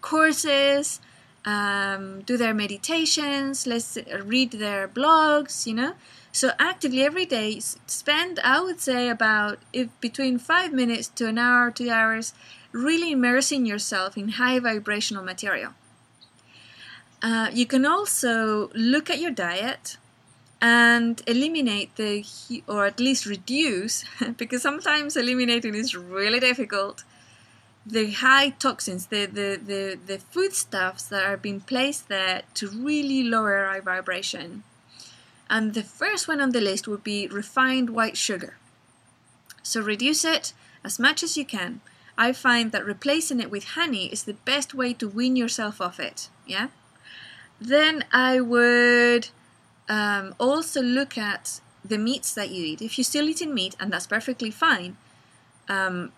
courses, 0.02 1.00
um, 1.46 2.22
do 2.22 2.38
their 2.38 2.56
meditations, 2.56 3.68
let's 3.68 4.00
read 4.24 4.50
their 4.54 4.88
blogs, 4.88 5.68
you 5.68 5.76
know. 5.76 5.94
So 6.32 6.54
actively 6.58 7.04
every 7.04 7.28
day, 7.28 7.60
spend 7.60 8.40
I 8.40 8.62
would 8.62 8.82
say 8.82 9.10
about 9.10 9.60
if 9.74 9.90
between 10.02 10.40
five 10.40 10.74
minutes 10.74 11.08
to 11.20 11.28
an 11.28 11.38
hour, 11.38 11.70
two 11.70 11.92
hours, 11.92 12.34
really 12.72 13.12
immersing 13.12 13.68
yourself 13.68 14.18
in 14.18 14.30
high 14.42 14.58
vibrational 14.58 15.24
material. 15.24 15.74
Uh, 17.22 17.52
you 17.54 17.68
can 17.68 17.86
also 17.86 18.72
look 18.74 19.12
at 19.12 19.20
your 19.20 19.30
diet 19.30 19.98
and 20.62 21.22
eliminate 21.28 21.96
the 21.96 22.26
or 22.68 22.86
at 22.86 23.00
least 23.00 23.26
reduce 23.26 24.06
because 24.38 24.62
sometimes 24.62 25.16
eliminating 25.16 25.76
is 25.76 25.96
really 25.96 26.40
difficult 26.40 27.04
the 27.86 28.12
high 28.12 28.50
toxins 28.50 29.08
the 29.08 29.26
the 29.26 29.60
the, 29.64 30.00
the 30.08 30.20
foodstuffs 30.20 31.04
that 31.04 31.24
are 31.24 31.38
being 31.38 31.60
placed 31.60 32.08
there 32.08 32.42
to 32.56 32.68
really 32.70 33.24
lower 33.24 33.66
our 33.66 33.82
vibration. 33.82 34.64
And 35.48 35.76
the 35.76 35.84
first 35.84 36.28
one 36.28 36.42
on 36.42 36.52
the 36.54 36.62
list 36.62 36.88
would 36.88 37.04
be 37.04 37.28
refined 37.28 37.92
white 37.92 38.18
sugar. 38.18 38.58
So 39.62 39.80
reduce 39.80 40.26
it 40.26 40.54
as 40.84 40.98
much 40.98 41.22
as 41.22 41.38
you 41.38 41.46
can. 41.46 41.82
I 42.18 42.34
find 42.34 42.72
that 42.72 42.84
replacing 42.84 43.40
it 43.40 43.52
with 43.52 43.76
honey 43.76 44.08
is 44.08 44.24
the 44.24 44.34
best 44.34 44.74
way 44.74 44.94
to 44.94 45.08
wean 45.08 45.36
yourself 45.36 45.80
off 45.80 46.00
it 46.00 46.30
yeah? 46.46 46.68
Then 47.60 48.06
i 48.12 48.40
would 48.40 49.30
um, 49.88 50.36
also 50.40 50.82
look 50.82 51.18
at 51.18 51.62
the 51.84 51.98
meats 51.98 52.34
that 52.34 52.50
you 52.50 52.66
eat. 52.66 52.82
If 52.82 52.98
you're 52.98 53.06
still 53.06 53.30
eating 53.30 53.54
meat, 53.54 53.76
and 53.80 53.92
that's 53.92 54.08
perfectly 54.08 54.52
fine, 54.52 54.98
um, 55.70 56.12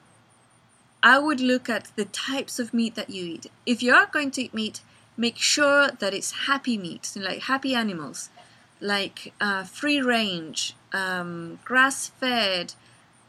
I 1.03 1.19
would 1.19 1.39
look 1.39 1.69
at 1.69 1.91
the 1.95 2.05
types 2.05 2.59
of 2.59 2.74
meat 2.74 2.95
that 2.95 3.09
you 3.09 3.25
eat. 3.25 3.47
If 3.65 3.83
you 3.83 3.93
are 3.93 4.07
going 4.07 4.31
to 4.31 4.43
eat 4.43 4.53
meat, 4.53 4.81
make 5.15 5.38
sure 5.38 5.89
that 5.89 6.13
it's 6.13 6.31
happy 6.47 6.77
meat, 6.77 7.12
like 7.15 7.43
happy 7.43 7.75
animals, 7.75 8.29
like 8.79 9.33
uh, 9.41 9.63
free 9.63 10.01
range, 10.01 10.75
um, 10.93 11.59
grass 11.65 12.07
fed, 12.07 12.74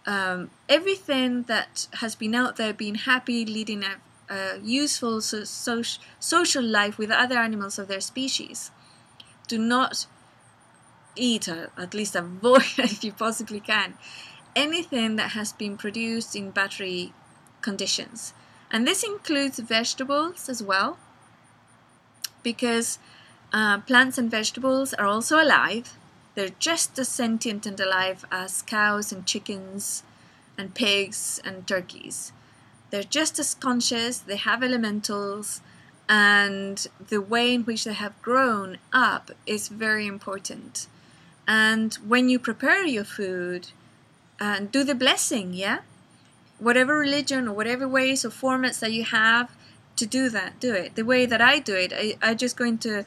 um, 0.07 0.51
everything 0.69 1.43
that 1.45 1.87
has 1.95 2.15
been 2.15 2.35
out 2.35 2.57
there 2.57 2.73
being 2.73 2.95
happy, 2.95 3.45
leading 3.45 3.85
a, 3.85 3.97
a 4.33 4.59
useful 4.61 5.21
so, 5.21 5.45
so, 5.45 5.83
social 6.19 6.65
life 6.65 6.99
with 6.99 7.11
other 7.11 7.39
animals 7.39 7.79
of 7.79 7.89
their 7.89 8.01
species. 8.01 8.71
Do 9.47 9.59
not 9.59 10.07
eat 11.19 11.49
or 11.49 11.71
at 11.77 11.95
least 11.95 12.17
avoid 12.17 12.63
if 12.79 13.05
you 13.05 13.13
possibly 13.13 13.61
can 13.61 13.95
anything 14.59 15.15
that 15.17 15.31
has 15.31 15.53
been 15.53 15.77
produced 15.77 16.35
in 16.35 16.51
battery 16.51 17.13
conditions. 17.61 18.35
And 18.71 18.87
this 18.87 19.05
includes 19.05 19.59
vegetables 19.61 20.49
as 20.49 20.63
well 20.63 20.99
because 22.43 22.99
uh, 23.53 23.79
plants 23.81 24.19
and 24.19 24.31
vegetables 24.31 24.93
are 24.95 25.07
also 25.07 25.41
alive. 25.41 25.97
They're 26.35 26.59
just 26.59 26.99
as 26.99 27.09
sentient 27.09 27.67
and 27.67 27.79
alive 27.79 28.25
as 28.31 28.63
cows 28.63 29.13
and 29.13 29.25
chickens 29.27 30.03
and 30.57 30.75
pigs 30.75 31.41
and 31.45 31.67
turkeys. 31.67 32.33
They're 32.91 33.03
just 33.03 33.39
as 33.39 33.55
conscious 33.55 34.19
they 34.19 34.37
have 34.37 34.63
elementals 34.63 35.61
and 36.09 36.87
the 37.09 37.21
way 37.21 37.55
in 37.55 37.63
which 37.65 37.85
they 37.85 37.93
have 37.93 38.21
grown 38.23 38.79
up 38.93 39.31
is 39.47 39.69
very 39.69 40.07
important 40.07 40.89
and 41.49 41.95
when 42.07 42.29
you 42.29 42.39
prepare 42.39 42.85
your 42.85 43.05
food, 43.05 43.69
uh, 44.39 44.61
do 44.71 44.85
the 44.85 44.95
blessing, 44.95 45.55
yeah? 45.55 45.79
Whatever 46.59 46.99
religion 46.99 47.49
or 47.49 47.55
whatever 47.55 47.89
ways 47.89 48.23
or 48.23 48.29
formats 48.29 48.81
that 48.81 48.93
you 48.93 49.05
have 49.05 49.51
to 49.97 50.05
do 50.05 50.29
that, 50.29 50.61
do 50.61 50.75
it. 50.75 50.95
The 50.95 51.07
way 51.07 51.25
that 51.25 51.41
I 51.41 51.59
do 51.59 51.75
it, 51.75 51.93
I, 51.97 52.17
I 52.21 52.35
just 52.35 52.55
go 52.59 52.67
into, 52.67 53.07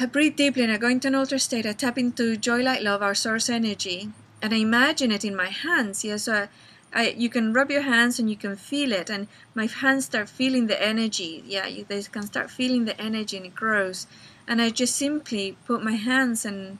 I 0.00 0.06
breathe 0.06 0.36
deeply 0.36 0.62
and 0.62 0.72
I 0.72 0.78
go 0.78 0.88
into 0.88 1.08
an 1.08 1.38
state. 1.38 1.66
I 1.66 1.72
tap 1.72 1.98
into 1.98 2.38
joy, 2.38 2.62
light, 2.62 2.82
love, 2.82 3.02
our 3.02 3.14
source 3.14 3.50
energy, 3.50 4.08
and 4.40 4.54
I 4.54 4.56
imagine 4.56 5.12
it 5.12 5.24
in 5.24 5.36
my 5.36 5.50
hands. 5.50 6.04
Yeah, 6.04 6.16
so 6.16 6.34
I, 6.34 6.48
I, 6.94 7.08
you 7.10 7.28
can 7.28 7.52
rub 7.52 7.70
your 7.70 7.82
hands 7.82 8.18
and 8.18 8.30
you 8.30 8.36
can 8.36 8.56
feel 8.56 8.92
it, 8.92 9.10
and 9.10 9.28
my 9.54 9.66
hands 9.66 10.06
start 10.06 10.30
feeling 10.30 10.68
the 10.68 10.82
energy. 10.82 11.44
Yeah, 11.46 11.66
you, 11.66 11.84
they 11.86 12.02
can 12.04 12.22
start 12.22 12.50
feeling 12.50 12.86
the 12.86 12.98
energy 12.98 13.36
and 13.36 13.44
it 13.44 13.54
grows. 13.54 14.06
And 14.48 14.62
I 14.62 14.70
just 14.70 14.96
simply 14.96 15.58
put 15.66 15.84
my 15.84 15.96
hands 15.96 16.46
and 16.46 16.78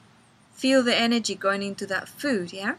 feel 0.57 0.81
the 0.83 0.99
energy 0.99 1.35
going 1.35 1.61
into 1.61 1.85
that 1.85 2.09
food, 2.09 2.51
yeah? 2.51 2.75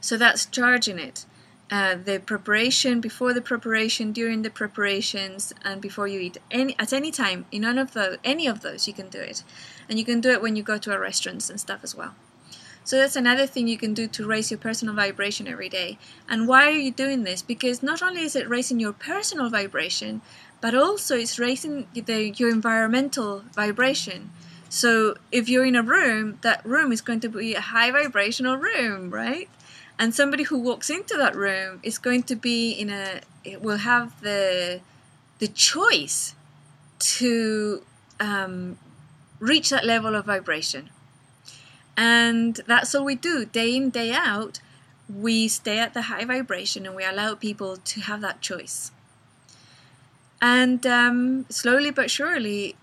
So 0.00 0.16
that's 0.16 0.46
charging 0.46 0.98
it. 0.98 1.26
Uh, 1.70 1.96
the 2.02 2.18
preparation, 2.18 2.98
before 2.98 3.34
the 3.34 3.42
preparation, 3.42 4.10
during 4.10 4.40
the 4.40 4.48
preparations, 4.48 5.52
and 5.62 5.82
before 5.82 6.08
you 6.08 6.18
eat. 6.18 6.38
Any 6.50 6.74
at 6.78 6.94
any 6.94 7.10
time, 7.10 7.44
in 7.52 7.60
none 7.60 7.76
of 7.76 7.92
the 7.92 8.18
any 8.24 8.46
of 8.46 8.62
those, 8.62 8.88
you 8.88 8.94
can 8.94 9.10
do 9.10 9.20
it, 9.20 9.44
and 9.86 9.98
you 9.98 10.04
can 10.04 10.22
do 10.22 10.30
it 10.30 10.40
when 10.40 10.56
you 10.56 10.62
go 10.62 10.78
to 10.78 10.92
our 10.92 10.98
restaurants 10.98 11.50
and 11.50 11.60
stuff 11.60 11.80
as 11.84 11.94
well. 11.94 12.14
So 12.84 12.96
that's 12.96 13.16
another 13.16 13.46
thing 13.46 13.68
you 13.68 13.76
can 13.76 13.92
do 13.92 14.08
to 14.08 14.26
raise 14.26 14.50
your 14.50 14.56
personal 14.56 14.94
vibration 14.94 15.46
every 15.46 15.68
day. 15.68 15.98
And 16.26 16.48
why 16.48 16.68
are 16.68 16.82
you 16.86 16.90
doing 16.90 17.24
this? 17.24 17.42
Because 17.42 17.82
not 17.82 18.00
only 18.00 18.22
is 18.22 18.34
it 18.34 18.48
raising 18.48 18.80
your 18.80 18.94
personal 18.94 19.50
vibration, 19.50 20.22
but 20.62 20.74
also 20.74 21.18
it's 21.18 21.38
raising 21.38 21.86
the, 21.92 22.30
your 22.30 22.48
environmental 22.48 23.44
vibration. 23.52 24.30
So 24.68 25.16
if 25.32 25.48
you're 25.48 25.64
in 25.64 25.76
a 25.76 25.82
room, 25.82 26.38
that 26.42 26.64
room 26.64 26.92
is 26.92 27.00
going 27.00 27.20
to 27.20 27.28
be 27.28 27.54
a 27.54 27.60
high 27.60 27.90
vibrational 27.90 28.56
room, 28.56 29.10
right? 29.10 29.48
And 29.98 30.14
somebody 30.14 30.44
who 30.44 30.58
walks 30.58 30.90
into 30.90 31.16
that 31.16 31.34
room 31.34 31.80
is 31.82 31.98
going 31.98 32.22
to 32.24 32.36
be 32.36 32.72
in 32.72 32.90
a 32.90 33.20
will 33.60 33.78
have 33.78 34.20
the 34.20 34.80
the 35.38 35.48
choice 35.48 36.34
to 36.98 37.84
um, 38.20 38.78
reach 39.40 39.70
that 39.70 39.84
level 39.84 40.14
of 40.14 40.26
vibration. 40.26 40.90
And 41.96 42.60
that's 42.66 42.94
all 42.94 43.04
we 43.04 43.14
do 43.14 43.44
day 43.44 43.74
in, 43.74 43.90
day 43.90 44.12
out. 44.12 44.60
We 45.08 45.48
stay 45.48 45.78
at 45.78 45.94
the 45.94 46.02
high 46.02 46.24
vibration 46.24 46.86
and 46.86 46.94
we 46.94 47.04
allow 47.04 47.34
people 47.34 47.76
to 47.76 48.00
have 48.02 48.20
that 48.20 48.40
choice. 48.40 48.92
And 50.40 50.86
um, 50.86 51.46
slowly 51.48 51.90
but 51.90 52.10
surely, 52.10 52.76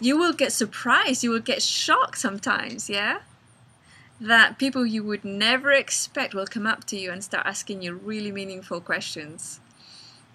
you 0.00 0.18
will 0.18 0.32
get 0.32 0.52
surprised, 0.52 1.22
you 1.22 1.30
will 1.30 1.40
get 1.40 1.62
shocked 1.62 2.18
sometimes, 2.18 2.88
yeah? 2.88 3.20
That 4.20 4.58
people 4.58 4.84
you 4.84 5.02
would 5.02 5.24
never 5.24 5.72
expect 5.72 6.34
will 6.34 6.46
come 6.46 6.66
up 6.66 6.84
to 6.86 6.98
you 6.98 7.10
and 7.10 7.24
start 7.24 7.46
asking 7.46 7.82
you 7.82 7.94
really 7.94 8.32
meaningful 8.32 8.80
questions. 8.80 9.60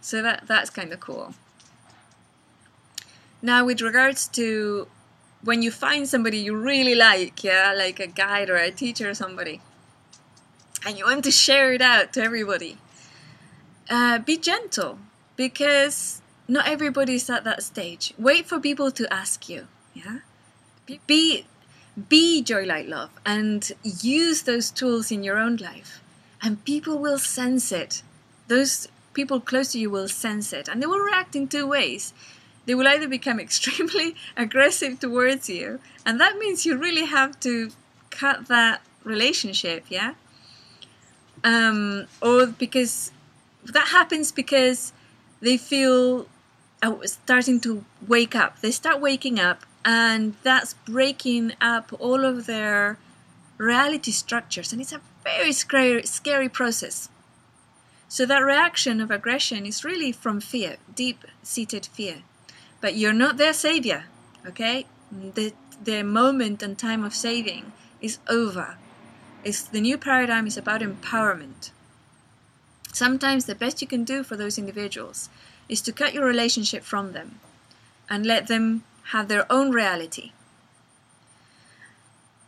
So 0.01 0.21
that 0.21 0.47
that's 0.47 0.69
kind 0.69 0.93
of 0.93 0.99
cool. 0.99 1.35
Now, 3.41 3.65
with 3.65 3.81
regards 3.81 4.27
to 4.29 4.87
when 5.43 5.61
you 5.61 5.69
find 5.69 6.07
somebody 6.07 6.37
you 6.37 6.55
really 6.55 6.95
like, 6.95 7.43
yeah, 7.43 7.73
like 7.77 7.99
a 7.99 8.07
guide 8.07 8.49
or 8.49 8.55
a 8.55 8.71
teacher 8.71 9.09
or 9.09 9.13
somebody, 9.13 9.61
and 10.85 10.97
you 10.97 11.05
want 11.05 11.23
to 11.25 11.31
share 11.31 11.73
it 11.73 11.81
out 11.81 12.13
to 12.13 12.23
everybody, 12.23 12.77
uh, 13.89 14.19
be 14.19 14.37
gentle 14.37 14.97
because 15.35 16.21
not 16.47 16.67
everybody's 16.67 17.29
at 17.29 17.43
that 17.43 17.63
stage. 17.63 18.13
Wait 18.17 18.45
for 18.45 18.59
people 18.59 18.91
to 18.91 19.11
ask 19.13 19.49
you, 19.49 19.67
yeah. 19.93 20.19
Be 21.07 21.45
be 22.09 22.41
joy, 22.41 22.65
light, 22.65 22.87
love, 22.87 23.09
and 23.25 23.71
use 23.83 24.43
those 24.43 24.69
tools 24.69 25.11
in 25.11 25.23
your 25.23 25.37
own 25.37 25.55
life, 25.55 26.01
and 26.41 26.63
people 26.65 26.99
will 26.99 27.17
sense 27.17 27.71
it. 27.71 28.03
Those 28.47 28.87
people 29.13 29.39
close 29.39 29.71
to 29.71 29.79
you 29.79 29.89
will 29.89 30.07
sense 30.07 30.53
it, 30.53 30.67
and 30.67 30.81
they 30.81 30.85
will 30.85 30.99
react 30.99 31.35
in 31.35 31.47
two 31.47 31.65
ways 31.65 32.13
they 32.65 32.75
will 32.75 32.87
either 32.87 33.07
become 33.07 33.39
extremely 33.47 34.15
aggressive 34.35 34.99
towards 34.99 35.49
you, 35.49 35.79
and 36.05 36.19
that 36.19 36.37
means 36.37 36.65
you 36.65 36.77
really 36.77 37.05
have 37.05 37.39
to 37.41 37.71
cut 38.09 38.47
that 38.47 38.81
relationship, 39.03 39.85
yeah? 39.89 40.13
Um, 41.43 42.07
or 42.21 42.47
because 42.47 43.11
that 43.65 43.87
happens 43.89 44.31
because 44.31 44.93
they 45.41 45.57
feel 45.57 46.27
starting 47.05 47.59
to 47.61 47.85
wake 48.07 48.35
up. 48.35 48.61
They 48.61 48.71
start 48.71 48.99
waking 48.99 49.39
up, 49.39 49.65
and 49.83 50.35
that's 50.43 50.73
breaking 50.73 51.53
up 51.61 51.91
all 51.99 52.25
of 52.25 52.45
their 52.45 52.97
reality 53.57 54.11
structures, 54.11 54.71
and 54.73 54.81
it's 54.81 54.93
a 54.93 55.01
very 55.23 55.51
scary, 55.51 56.03
scary 56.03 56.49
process. 56.49 57.09
So 58.07 58.25
that 58.25 58.39
reaction 58.39 59.01
of 59.01 59.11
aggression 59.11 59.65
is 59.65 59.83
really 59.83 60.11
from 60.11 60.39
fear, 60.39 60.77
deep-seated 60.93 61.85
fear. 61.87 62.17
But 62.81 62.95
you're 62.95 63.13
not 63.13 63.37
their 63.37 63.53
savior, 63.53 64.05
okay? 64.45 64.85
The, 65.11 65.53
the 65.83 66.03
moment 66.03 66.61
and 66.61 66.77
time 66.77 67.03
of 67.03 67.15
saving 67.15 67.71
is 68.01 68.19
over. 68.27 68.77
It's, 69.43 69.63
the 69.63 69.81
new 69.81 69.97
paradigm 69.97 70.47
is 70.47 70.57
about 70.57 70.81
empowerment. 70.81 71.71
Sometimes 72.93 73.45
the 73.45 73.55
best 73.55 73.81
you 73.81 73.87
can 73.87 74.03
do 74.03 74.23
for 74.23 74.37
those 74.37 74.57
individuals 74.57 75.29
is 75.67 75.81
to 75.81 75.91
cut 75.91 76.13
your 76.13 76.25
relationship 76.25 76.83
from 76.83 77.13
them 77.13 77.39
and 78.09 78.25
let 78.25 78.47
them 78.47 78.83
have 79.11 79.27
their 79.27 79.51
own 79.51 79.71
reality. 79.71 80.31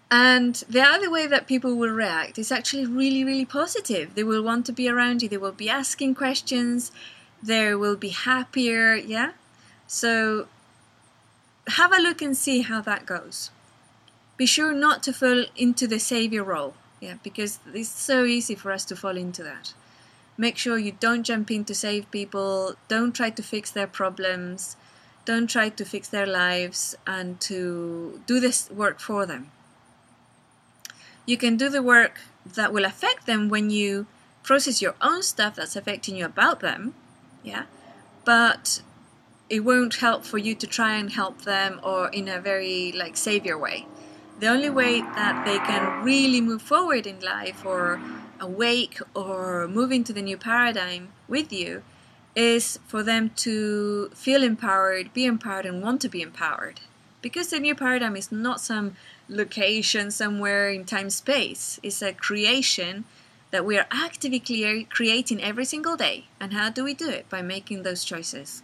And 0.10 0.56
the 0.70 0.82
other 0.82 1.12
way 1.12 1.28
that 1.28 1.48
people 1.48 1.76
will 1.76 1.90
react 1.90 2.40
is 2.40 2.52
actually 2.52 2.86
really, 2.86 3.24
really 3.26 3.46
positive. 3.46 4.16
They 4.16 4.24
will 4.24 4.42
want 4.42 4.66
to 4.68 4.72
be 4.72 4.88
around 4.88 5.22
you, 5.22 5.30
they 5.30 5.38
will 5.38 5.52
be 5.52 5.70
asking 5.70 6.16
questions, 6.16 6.92
they 7.44 7.76
will 7.76 7.98
be 7.98 8.10
happier, 8.10 8.96
yeah? 8.96 9.32
So 9.86 10.48
have 11.76 11.92
a 11.92 12.02
look 12.02 12.22
and 12.22 12.38
see 12.38 12.62
how 12.62 12.82
that 12.82 13.06
goes. 13.06 13.52
Be 14.38 14.46
sure 14.46 14.74
not 14.74 15.04
to 15.04 15.14
fall 15.14 15.46
into 15.56 15.88
the 15.88 16.00
savior 16.00 16.44
role, 16.44 16.76
yeah, 17.02 17.16
because 17.24 17.60
it's 17.74 17.90
so 17.90 18.24
easy 18.24 18.56
for 18.56 18.72
us 18.72 18.86
to 18.86 18.96
fall 18.96 19.18
into 19.18 19.44
that. 19.44 19.74
Make 20.38 20.58
sure 20.58 20.78
you 20.78 20.92
don't 20.92 21.24
jump 21.24 21.50
in 21.50 21.66
to 21.66 21.74
save 21.74 22.12
people, 22.12 22.76
don't 22.88 23.16
try 23.16 23.32
to 23.32 23.42
fix 23.42 23.72
their 23.72 23.88
problems, 23.88 24.76
don't 25.26 25.48
try 25.50 25.70
to 25.70 25.84
fix 25.84 26.08
their 26.08 26.28
lives 26.28 26.96
and 27.08 27.42
to 27.42 28.22
do 28.28 28.40
this 28.40 28.70
work 28.70 29.00
for 29.00 29.26
them. 29.26 29.52
You 31.26 31.38
can 31.38 31.58
do 31.58 31.70
the 31.70 31.82
work 31.82 32.22
that 32.46 32.72
will 32.72 32.86
affect 32.86 33.26
them 33.26 33.50
when 33.50 33.70
you 33.70 34.06
process 34.44 34.82
your 34.82 34.96
own 35.02 35.24
stuff 35.24 35.56
that's 35.56 35.76
affecting 35.76 36.16
you 36.16 36.26
about 36.26 36.62
them, 36.62 36.94
yeah, 37.44 37.66
but 38.24 38.82
it 39.50 39.62
won't 39.62 39.96
help 39.96 40.24
for 40.24 40.38
you 40.38 40.54
to 40.56 40.68
try 40.68 40.96
and 40.96 41.12
help 41.12 41.42
them 41.42 41.80
or 41.84 42.10
in 42.10 42.28
a 42.28 42.40
very 42.40 42.92
like 42.92 43.18
savior 43.18 43.58
way. 43.58 43.86
The 44.40 44.48
only 44.48 44.70
way 44.70 45.02
that 45.02 45.46
they 45.46 45.58
can 45.58 46.04
really 46.04 46.42
move 46.42 46.62
forward 46.62 47.08
in 47.08 47.20
life 47.22 47.66
or 47.66 48.00
awake 48.40 49.00
or 49.16 49.68
moving 49.68 50.04
to 50.06 50.14
the 50.14 50.22
new 50.22 50.38
paradigm 50.38 51.10
with 51.28 51.52
you 51.52 51.84
is 52.36 52.80
for 52.88 53.04
them 53.04 53.32
to 53.36 54.10
feel 54.10 54.44
empowered, 54.44 55.14
be 55.14 55.26
empowered, 55.26 55.66
and 55.66 55.82
want 55.82 56.02
to 56.02 56.10
be 56.10 56.22
empowered. 56.22 56.80
Because 57.22 57.48
the 57.48 57.60
new 57.60 57.74
paradigm 57.74 58.16
is 58.16 58.32
not 58.32 58.62
some 58.62 58.96
location 59.28 60.12
somewhere 60.12 60.70
in 60.70 60.86
time 60.86 61.10
space, 61.10 61.80
it's 61.82 62.02
a 62.02 62.14
creation 62.14 63.06
that 63.50 63.66
we 63.66 63.78
are 63.78 63.88
actively 63.90 64.86
creating 64.90 65.42
every 65.42 65.66
single 65.66 65.96
day. 65.96 66.26
And 66.40 66.54
how 66.54 66.70
do 66.70 66.84
we 66.84 66.94
do 66.94 67.10
it? 67.10 67.30
By 67.30 67.42
making 67.42 67.84
those 67.84 68.04
choices 68.04 68.62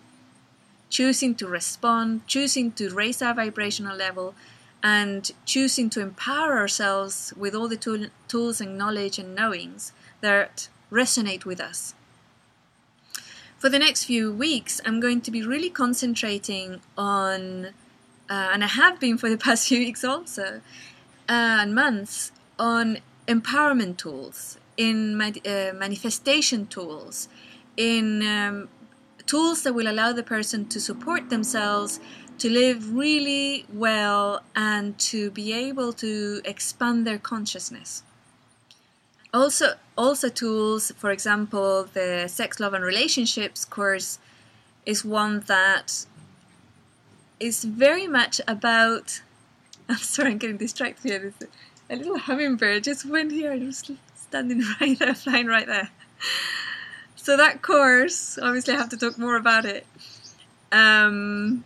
choosing 0.93 1.33
to 1.33 1.47
respond, 1.47 2.21
choosing 2.27 2.71
to 2.71 2.93
raise 2.93 3.19
our 3.19 3.33
vibrational 3.33 3.97
level, 3.97 4.35
and 4.83 5.31
choosing 5.45 5.89
to 5.89 6.01
empower 6.01 6.57
ourselves 6.57 7.33
with 7.37 7.55
all 7.55 7.69
the 7.69 7.77
tool, 7.77 8.07
tools 8.27 8.59
and 8.59 8.77
knowledge 8.77 9.17
and 9.17 9.33
knowings 9.33 9.93
that 10.19 10.67
resonate 10.91 11.45
with 11.45 11.61
us. 11.61 11.93
For 13.57 13.69
the 13.69 13.79
next 13.79 14.03
few 14.03 14.29
weeks, 14.29 14.81
I'm 14.85 14.99
going 14.99 15.21
to 15.21 15.31
be 15.31 15.41
really 15.41 15.69
concentrating 15.69 16.81
on, 16.97 17.67
uh, 18.29 18.49
and 18.51 18.61
I 18.61 18.67
have 18.67 18.99
been 18.99 19.17
for 19.17 19.29
the 19.29 19.37
past 19.47 19.69
few 19.69 19.79
weeks 19.79 20.03
also, 20.03 20.61
uh, 21.29 21.61
and 21.61 21.73
months, 21.73 22.33
on 22.59 22.97
empowerment 23.25 23.95
tools, 23.95 24.57
in 24.75 25.19
uh, 25.21 25.71
manifestation 25.73 26.67
tools, 26.67 27.29
in 27.77 28.21
um, 28.21 28.67
tools 29.25 29.63
that 29.63 29.73
will 29.73 29.87
allow 29.87 30.11
the 30.11 30.23
person 30.23 30.65
to 30.67 30.79
support 30.81 31.29
themselves, 31.29 32.01
to 32.39 32.49
live 32.49 32.93
really 32.93 33.65
well, 33.71 34.41
and 34.55 34.97
to 34.99 35.31
be 35.31 35.53
able 35.53 35.93
to 35.93 36.41
expand 36.45 37.05
their 37.07 37.17
consciousness. 37.17 38.03
Also, 39.33 39.73
also 39.97 40.29
tools, 40.29 40.91
for 40.97 41.11
example, 41.11 41.85
the 41.93 42.27
Sex, 42.27 42.59
Love, 42.59 42.73
and 42.73 42.83
Relationships 42.83 43.65
course 43.65 44.19
is 44.85 45.03
one 45.03 45.41
that 45.47 46.05
is 47.39 47.63
very 47.63 48.07
much 48.07 48.39
about. 48.47 49.21
I'm 49.89 49.97
sorry, 49.97 50.31
I'm 50.31 50.37
getting 50.37 50.57
distracted 50.57 51.09
here. 51.09 51.19
There's 51.19 51.49
a 51.89 51.95
little 51.95 52.19
hummingbird 52.19 52.83
just 52.83 53.05
went 53.05 53.31
here 53.31 53.51
and 53.51 53.65
was 53.65 53.91
standing 54.15 54.63
right 54.81 54.97
there, 54.97 55.13
flying 55.13 55.47
right 55.47 55.67
there. 55.67 55.89
So 57.15 57.37
that 57.37 57.61
course, 57.61 58.37
obviously, 58.41 58.73
I 58.73 58.77
have 58.77 58.89
to 58.89 58.97
talk 58.97 59.17
more 59.17 59.35
about 59.35 59.65
it. 59.65 59.85
Um, 60.71 61.63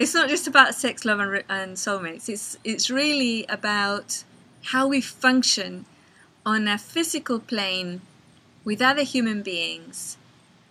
it's 0.00 0.14
not 0.14 0.28
just 0.28 0.48
about 0.48 0.74
sex, 0.74 1.04
love, 1.04 1.20
and, 1.20 1.44
and 1.48 1.76
soulmates. 1.76 2.28
It's 2.28 2.58
it's 2.64 2.90
really 2.90 3.46
about 3.48 4.24
how 4.72 4.88
we 4.88 5.00
function 5.00 5.84
on 6.44 6.66
a 6.66 6.76
physical 6.76 7.38
plane 7.38 8.00
with 8.64 8.82
other 8.82 9.02
human 9.02 9.42
beings 9.42 10.16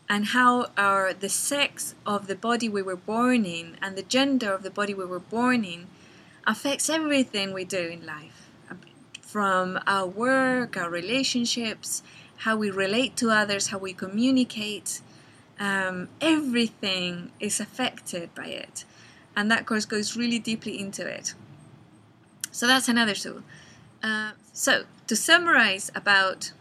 and 0.09 0.25
how 0.27 0.71
our 0.77 1.13
the 1.13 1.29
sex 1.29 1.95
of 2.05 2.27
the 2.27 2.35
body 2.35 2.67
we 2.67 2.81
were 2.81 2.97
born 2.97 3.45
in 3.45 3.77
and 3.81 3.95
the 3.95 4.03
gender 4.03 4.51
of 4.51 4.63
the 4.63 4.69
body 4.69 4.93
we 4.93 5.05
were 5.05 5.19
born 5.19 5.63
in 5.63 5.87
affects 6.45 6.89
everything 6.89 7.53
we 7.53 7.63
do 7.63 7.85
in 7.87 8.05
life 8.05 8.49
from 9.21 9.79
our 9.85 10.07
work 10.07 10.75
our 10.75 10.89
relationships 10.89 12.01
how 12.39 12.55
we 12.55 12.71
relate 12.71 13.17
to 13.17 13.31
others, 13.31 13.67
how 13.67 13.77
we 13.77 13.93
communicate. 13.93 15.01
Um, 15.59 16.07
everything 16.21 17.31
is 17.39 17.59
affected 17.59 18.33
by 18.33 18.47
it. 18.47 18.85
And 19.39 19.49
that 19.49 19.65
course 19.65 19.85
goes 19.85 20.17
really 20.17 20.37
deeply 20.37 20.77
into 20.77 21.07
it. 21.07 21.33
So 22.51 22.67
that's 22.67 22.89
another 22.89 23.15
tool. 23.15 23.41
Uh, 24.03 24.31
so, 24.51 24.83
to 25.07 25.15
summarize 25.15 25.89
about 25.95 26.51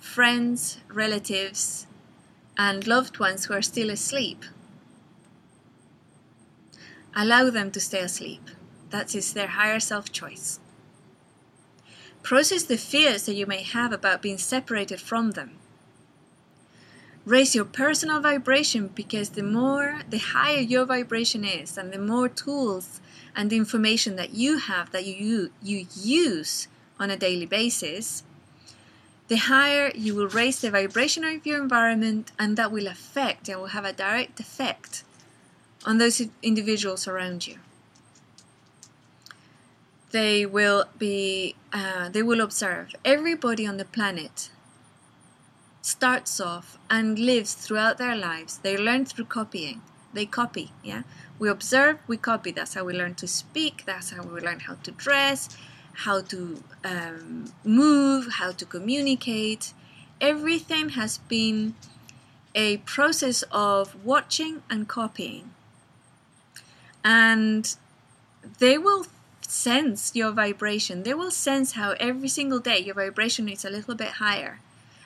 friends, 0.00 0.78
relatives, 0.92 1.86
and 2.58 2.84
loved 2.84 3.20
ones 3.20 3.44
who 3.44 3.54
are 3.54 3.62
still 3.62 3.90
asleep, 3.90 4.44
allow 7.14 7.48
them 7.48 7.70
to 7.70 7.78
stay 7.78 8.00
asleep. 8.00 8.42
That 8.90 9.14
is 9.14 9.32
their 9.32 9.46
higher 9.46 9.78
self 9.78 10.10
choice. 10.10 10.58
Process 12.24 12.64
the 12.64 12.76
fears 12.76 13.26
that 13.26 13.34
you 13.34 13.46
may 13.46 13.62
have 13.62 13.92
about 13.92 14.20
being 14.20 14.38
separated 14.38 15.00
from 15.00 15.30
them. 15.30 15.59
Raise 17.24 17.54
your 17.54 17.64
personal 17.64 18.20
vibration 18.20 18.88
because 18.88 19.30
the 19.30 19.42
more 19.42 20.00
the 20.08 20.18
higher 20.18 20.60
your 20.60 20.84
vibration 20.84 21.44
is 21.44 21.76
and 21.76 21.92
the 21.92 21.98
more 21.98 22.28
tools 22.28 23.00
and 23.36 23.52
information 23.52 24.16
that 24.16 24.34
you 24.34 24.58
have 24.58 24.90
that 24.92 25.04
you 25.04 25.50
you 25.62 25.86
use 25.94 26.68
on 26.98 27.10
a 27.10 27.16
daily 27.16 27.46
basis 27.46 28.22
the 29.30 29.36
higher 29.36 29.92
you 29.94 30.12
will 30.12 30.26
raise 30.26 30.60
the 30.60 30.72
vibration 30.72 31.22
of 31.22 31.46
your 31.46 31.62
environment 31.62 32.32
and 32.36 32.56
that 32.56 32.72
will 32.72 32.88
affect 32.88 33.48
and 33.48 33.60
will 33.60 33.68
have 33.68 33.84
a 33.84 33.92
direct 33.92 34.40
effect 34.40 35.04
on 35.86 35.98
those 35.98 36.20
individuals 36.42 37.06
around 37.06 37.46
you. 37.46 37.58
They 40.10 40.44
will 40.44 40.86
be 40.98 41.54
uh, 41.72 42.08
they 42.08 42.24
will 42.24 42.40
observe 42.40 42.92
everybody 43.04 43.64
on 43.64 43.76
the 43.76 43.84
planet 43.84 44.50
starts 45.82 46.40
off 46.40 46.78
and 46.88 47.18
lives 47.18 47.54
throughout 47.54 47.98
their 47.98 48.16
lives. 48.16 48.58
They 48.58 48.76
learn 48.76 49.06
through 49.06 49.26
copying. 49.26 49.82
They 50.12 50.26
copy 50.26 50.72
yeah? 50.82 51.02
We 51.38 51.48
observe 51.48 51.98
we 52.06 52.16
copy. 52.16 52.50
That's 52.50 52.74
how 52.74 52.84
we 52.84 52.92
learn 52.92 53.14
to 53.16 53.28
speak. 53.28 53.84
That's 53.86 54.10
how 54.10 54.22
we 54.22 54.40
learn 54.40 54.60
how 54.60 54.74
to 54.74 54.90
dress 54.90 55.56
how 55.92 56.20
to 56.22 56.62
um, 56.84 57.52
move 57.64 58.34
how 58.34 58.52
to 58.52 58.64
communicate. 58.64 59.72
Everything 60.20 60.90
has 60.90 61.18
been 61.18 61.74
a 62.54 62.78
process 62.78 63.42
of 63.52 64.04
watching 64.04 64.62
and 64.68 64.88
copying. 64.88 65.50
And 67.04 67.74
they 68.58 68.76
will 68.76 69.06
sense 69.42 70.14
your 70.14 70.32
vibration. 70.32 71.02
They 71.02 71.14
will 71.14 71.30
sense 71.30 71.72
how 71.72 71.94
every 71.98 72.28
single 72.28 72.58
day 72.58 72.78
your 72.78 72.94
vibration 72.94 73.48
is 73.48 73.64
a 73.64 73.70
little 73.70 73.94
bit 73.94 74.12
higher. 74.24 74.60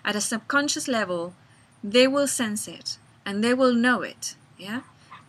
At 0.05 0.17
a 0.17 0.21
subconscious 0.21 0.87
level, 0.87 1.35
they 1.83 2.07
will 2.07 2.27
sense 2.27 2.69
it 2.69 2.99
and 3.25 3.43
they 3.43 3.55
will 3.55 3.75
know 3.75 4.03
it. 4.03 4.37
Yeah? 4.59 4.83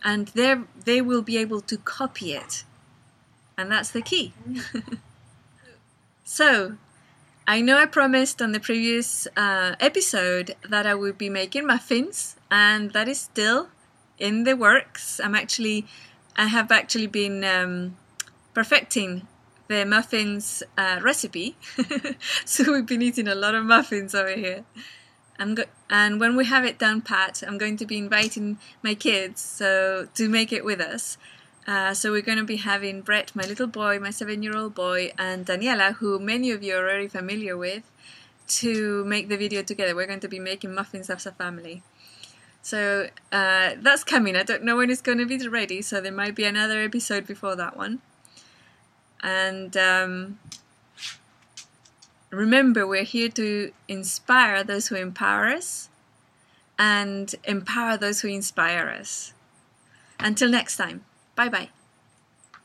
And 0.04 0.28
they 0.28 0.56
they 0.84 1.00
will 1.00 1.22
be 1.22 1.36
able 1.38 1.60
to 1.62 1.76
copy 1.78 2.32
it. 2.32 2.64
And 3.58 3.72
that's 3.72 3.90
the 3.90 4.02
key. 4.02 4.34
so, 6.24 6.76
I 7.48 7.60
know 7.62 7.78
I 7.78 7.86
promised 7.86 8.42
on 8.42 8.52
the 8.52 8.60
previous 8.60 9.26
uh, 9.36 9.76
episode 9.80 10.54
that 10.68 10.86
I 10.86 10.94
would 10.94 11.16
be 11.16 11.30
making 11.30 11.66
muffins, 11.66 12.36
and 12.50 12.92
that 12.92 13.08
is 13.08 13.20
still 13.20 13.68
in 14.18 14.44
the 14.44 14.54
works. 14.54 15.20
I'm 15.20 15.34
actually, 15.34 15.86
I 16.36 16.46
have 16.48 16.70
actually 16.70 17.06
been 17.06 17.44
um, 17.44 17.96
perfecting 18.52 19.26
the 19.68 19.84
muffins 19.84 20.62
uh, 20.76 21.00
recipe. 21.02 21.56
so 22.44 22.72
we've 22.72 22.86
been 22.86 23.02
eating 23.02 23.28
a 23.28 23.34
lot 23.34 23.54
of 23.54 23.64
muffins 23.64 24.14
over 24.14 24.34
here. 24.34 24.64
Go- 25.38 25.64
and 25.90 26.18
when 26.18 26.36
we 26.36 26.46
have 26.46 26.64
it 26.64 26.78
done 26.78 27.02
pat, 27.02 27.42
I'm 27.46 27.58
going 27.58 27.76
to 27.78 27.86
be 27.86 27.98
inviting 27.98 28.58
my 28.82 28.94
kids 28.94 29.40
so 29.40 30.08
to 30.14 30.28
make 30.28 30.52
it 30.52 30.64
with 30.64 30.80
us. 30.80 31.18
Uh, 31.66 31.92
so 31.92 32.12
we're 32.12 32.22
going 32.22 32.38
to 32.38 32.44
be 32.44 32.56
having 32.56 33.02
Brett, 33.02 33.34
my 33.34 33.42
little 33.42 33.66
boy, 33.66 33.98
my 33.98 34.10
seven-year-old 34.10 34.74
boy, 34.74 35.12
and 35.18 35.44
Daniela, 35.44 35.94
who 35.94 36.18
many 36.20 36.52
of 36.52 36.62
you 36.62 36.76
are 36.76 36.78
already 36.78 37.08
familiar 37.08 37.56
with, 37.56 37.82
to 38.46 39.04
make 39.04 39.28
the 39.28 39.36
video 39.36 39.62
together. 39.62 39.94
We're 39.94 40.06
going 40.06 40.20
to 40.20 40.28
be 40.28 40.38
making 40.38 40.72
muffins 40.72 41.10
as 41.10 41.26
a 41.26 41.32
family. 41.32 41.82
So 42.62 43.08
uh, 43.32 43.72
that's 43.78 44.04
coming. 44.04 44.36
I 44.36 44.44
don't 44.44 44.62
know 44.62 44.76
when 44.76 44.90
it's 44.90 45.00
going 45.00 45.18
to 45.18 45.26
be 45.26 45.38
ready, 45.48 45.82
so 45.82 46.00
there 46.00 46.12
might 46.12 46.36
be 46.36 46.44
another 46.44 46.80
episode 46.80 47.26
before 47.26 47.56
that 47.56 47.76
one. 47.76 48.00
And 49.26 49.76
um, 49.76 50.38
remember, 52.30 52.86
we're 52.86 53.02
here 53.02 53.28
to 53.30 53.72
inspire 53.88 54.62
those 54.62 54.86
who 54.86 54.94
empower 54.94 55.48
us 55.48 55.88
and 56.78 57.34
empower 57.42 57.96
those 57.96 58.20
who 58.20 58.28
inspire 58.28 58.88
us. 58.88 59.32
Until 60.20 60.48
next 60.48 60.76
time, 60.76 61.04
bye 61.34 61.48
bye. 61.48 61.70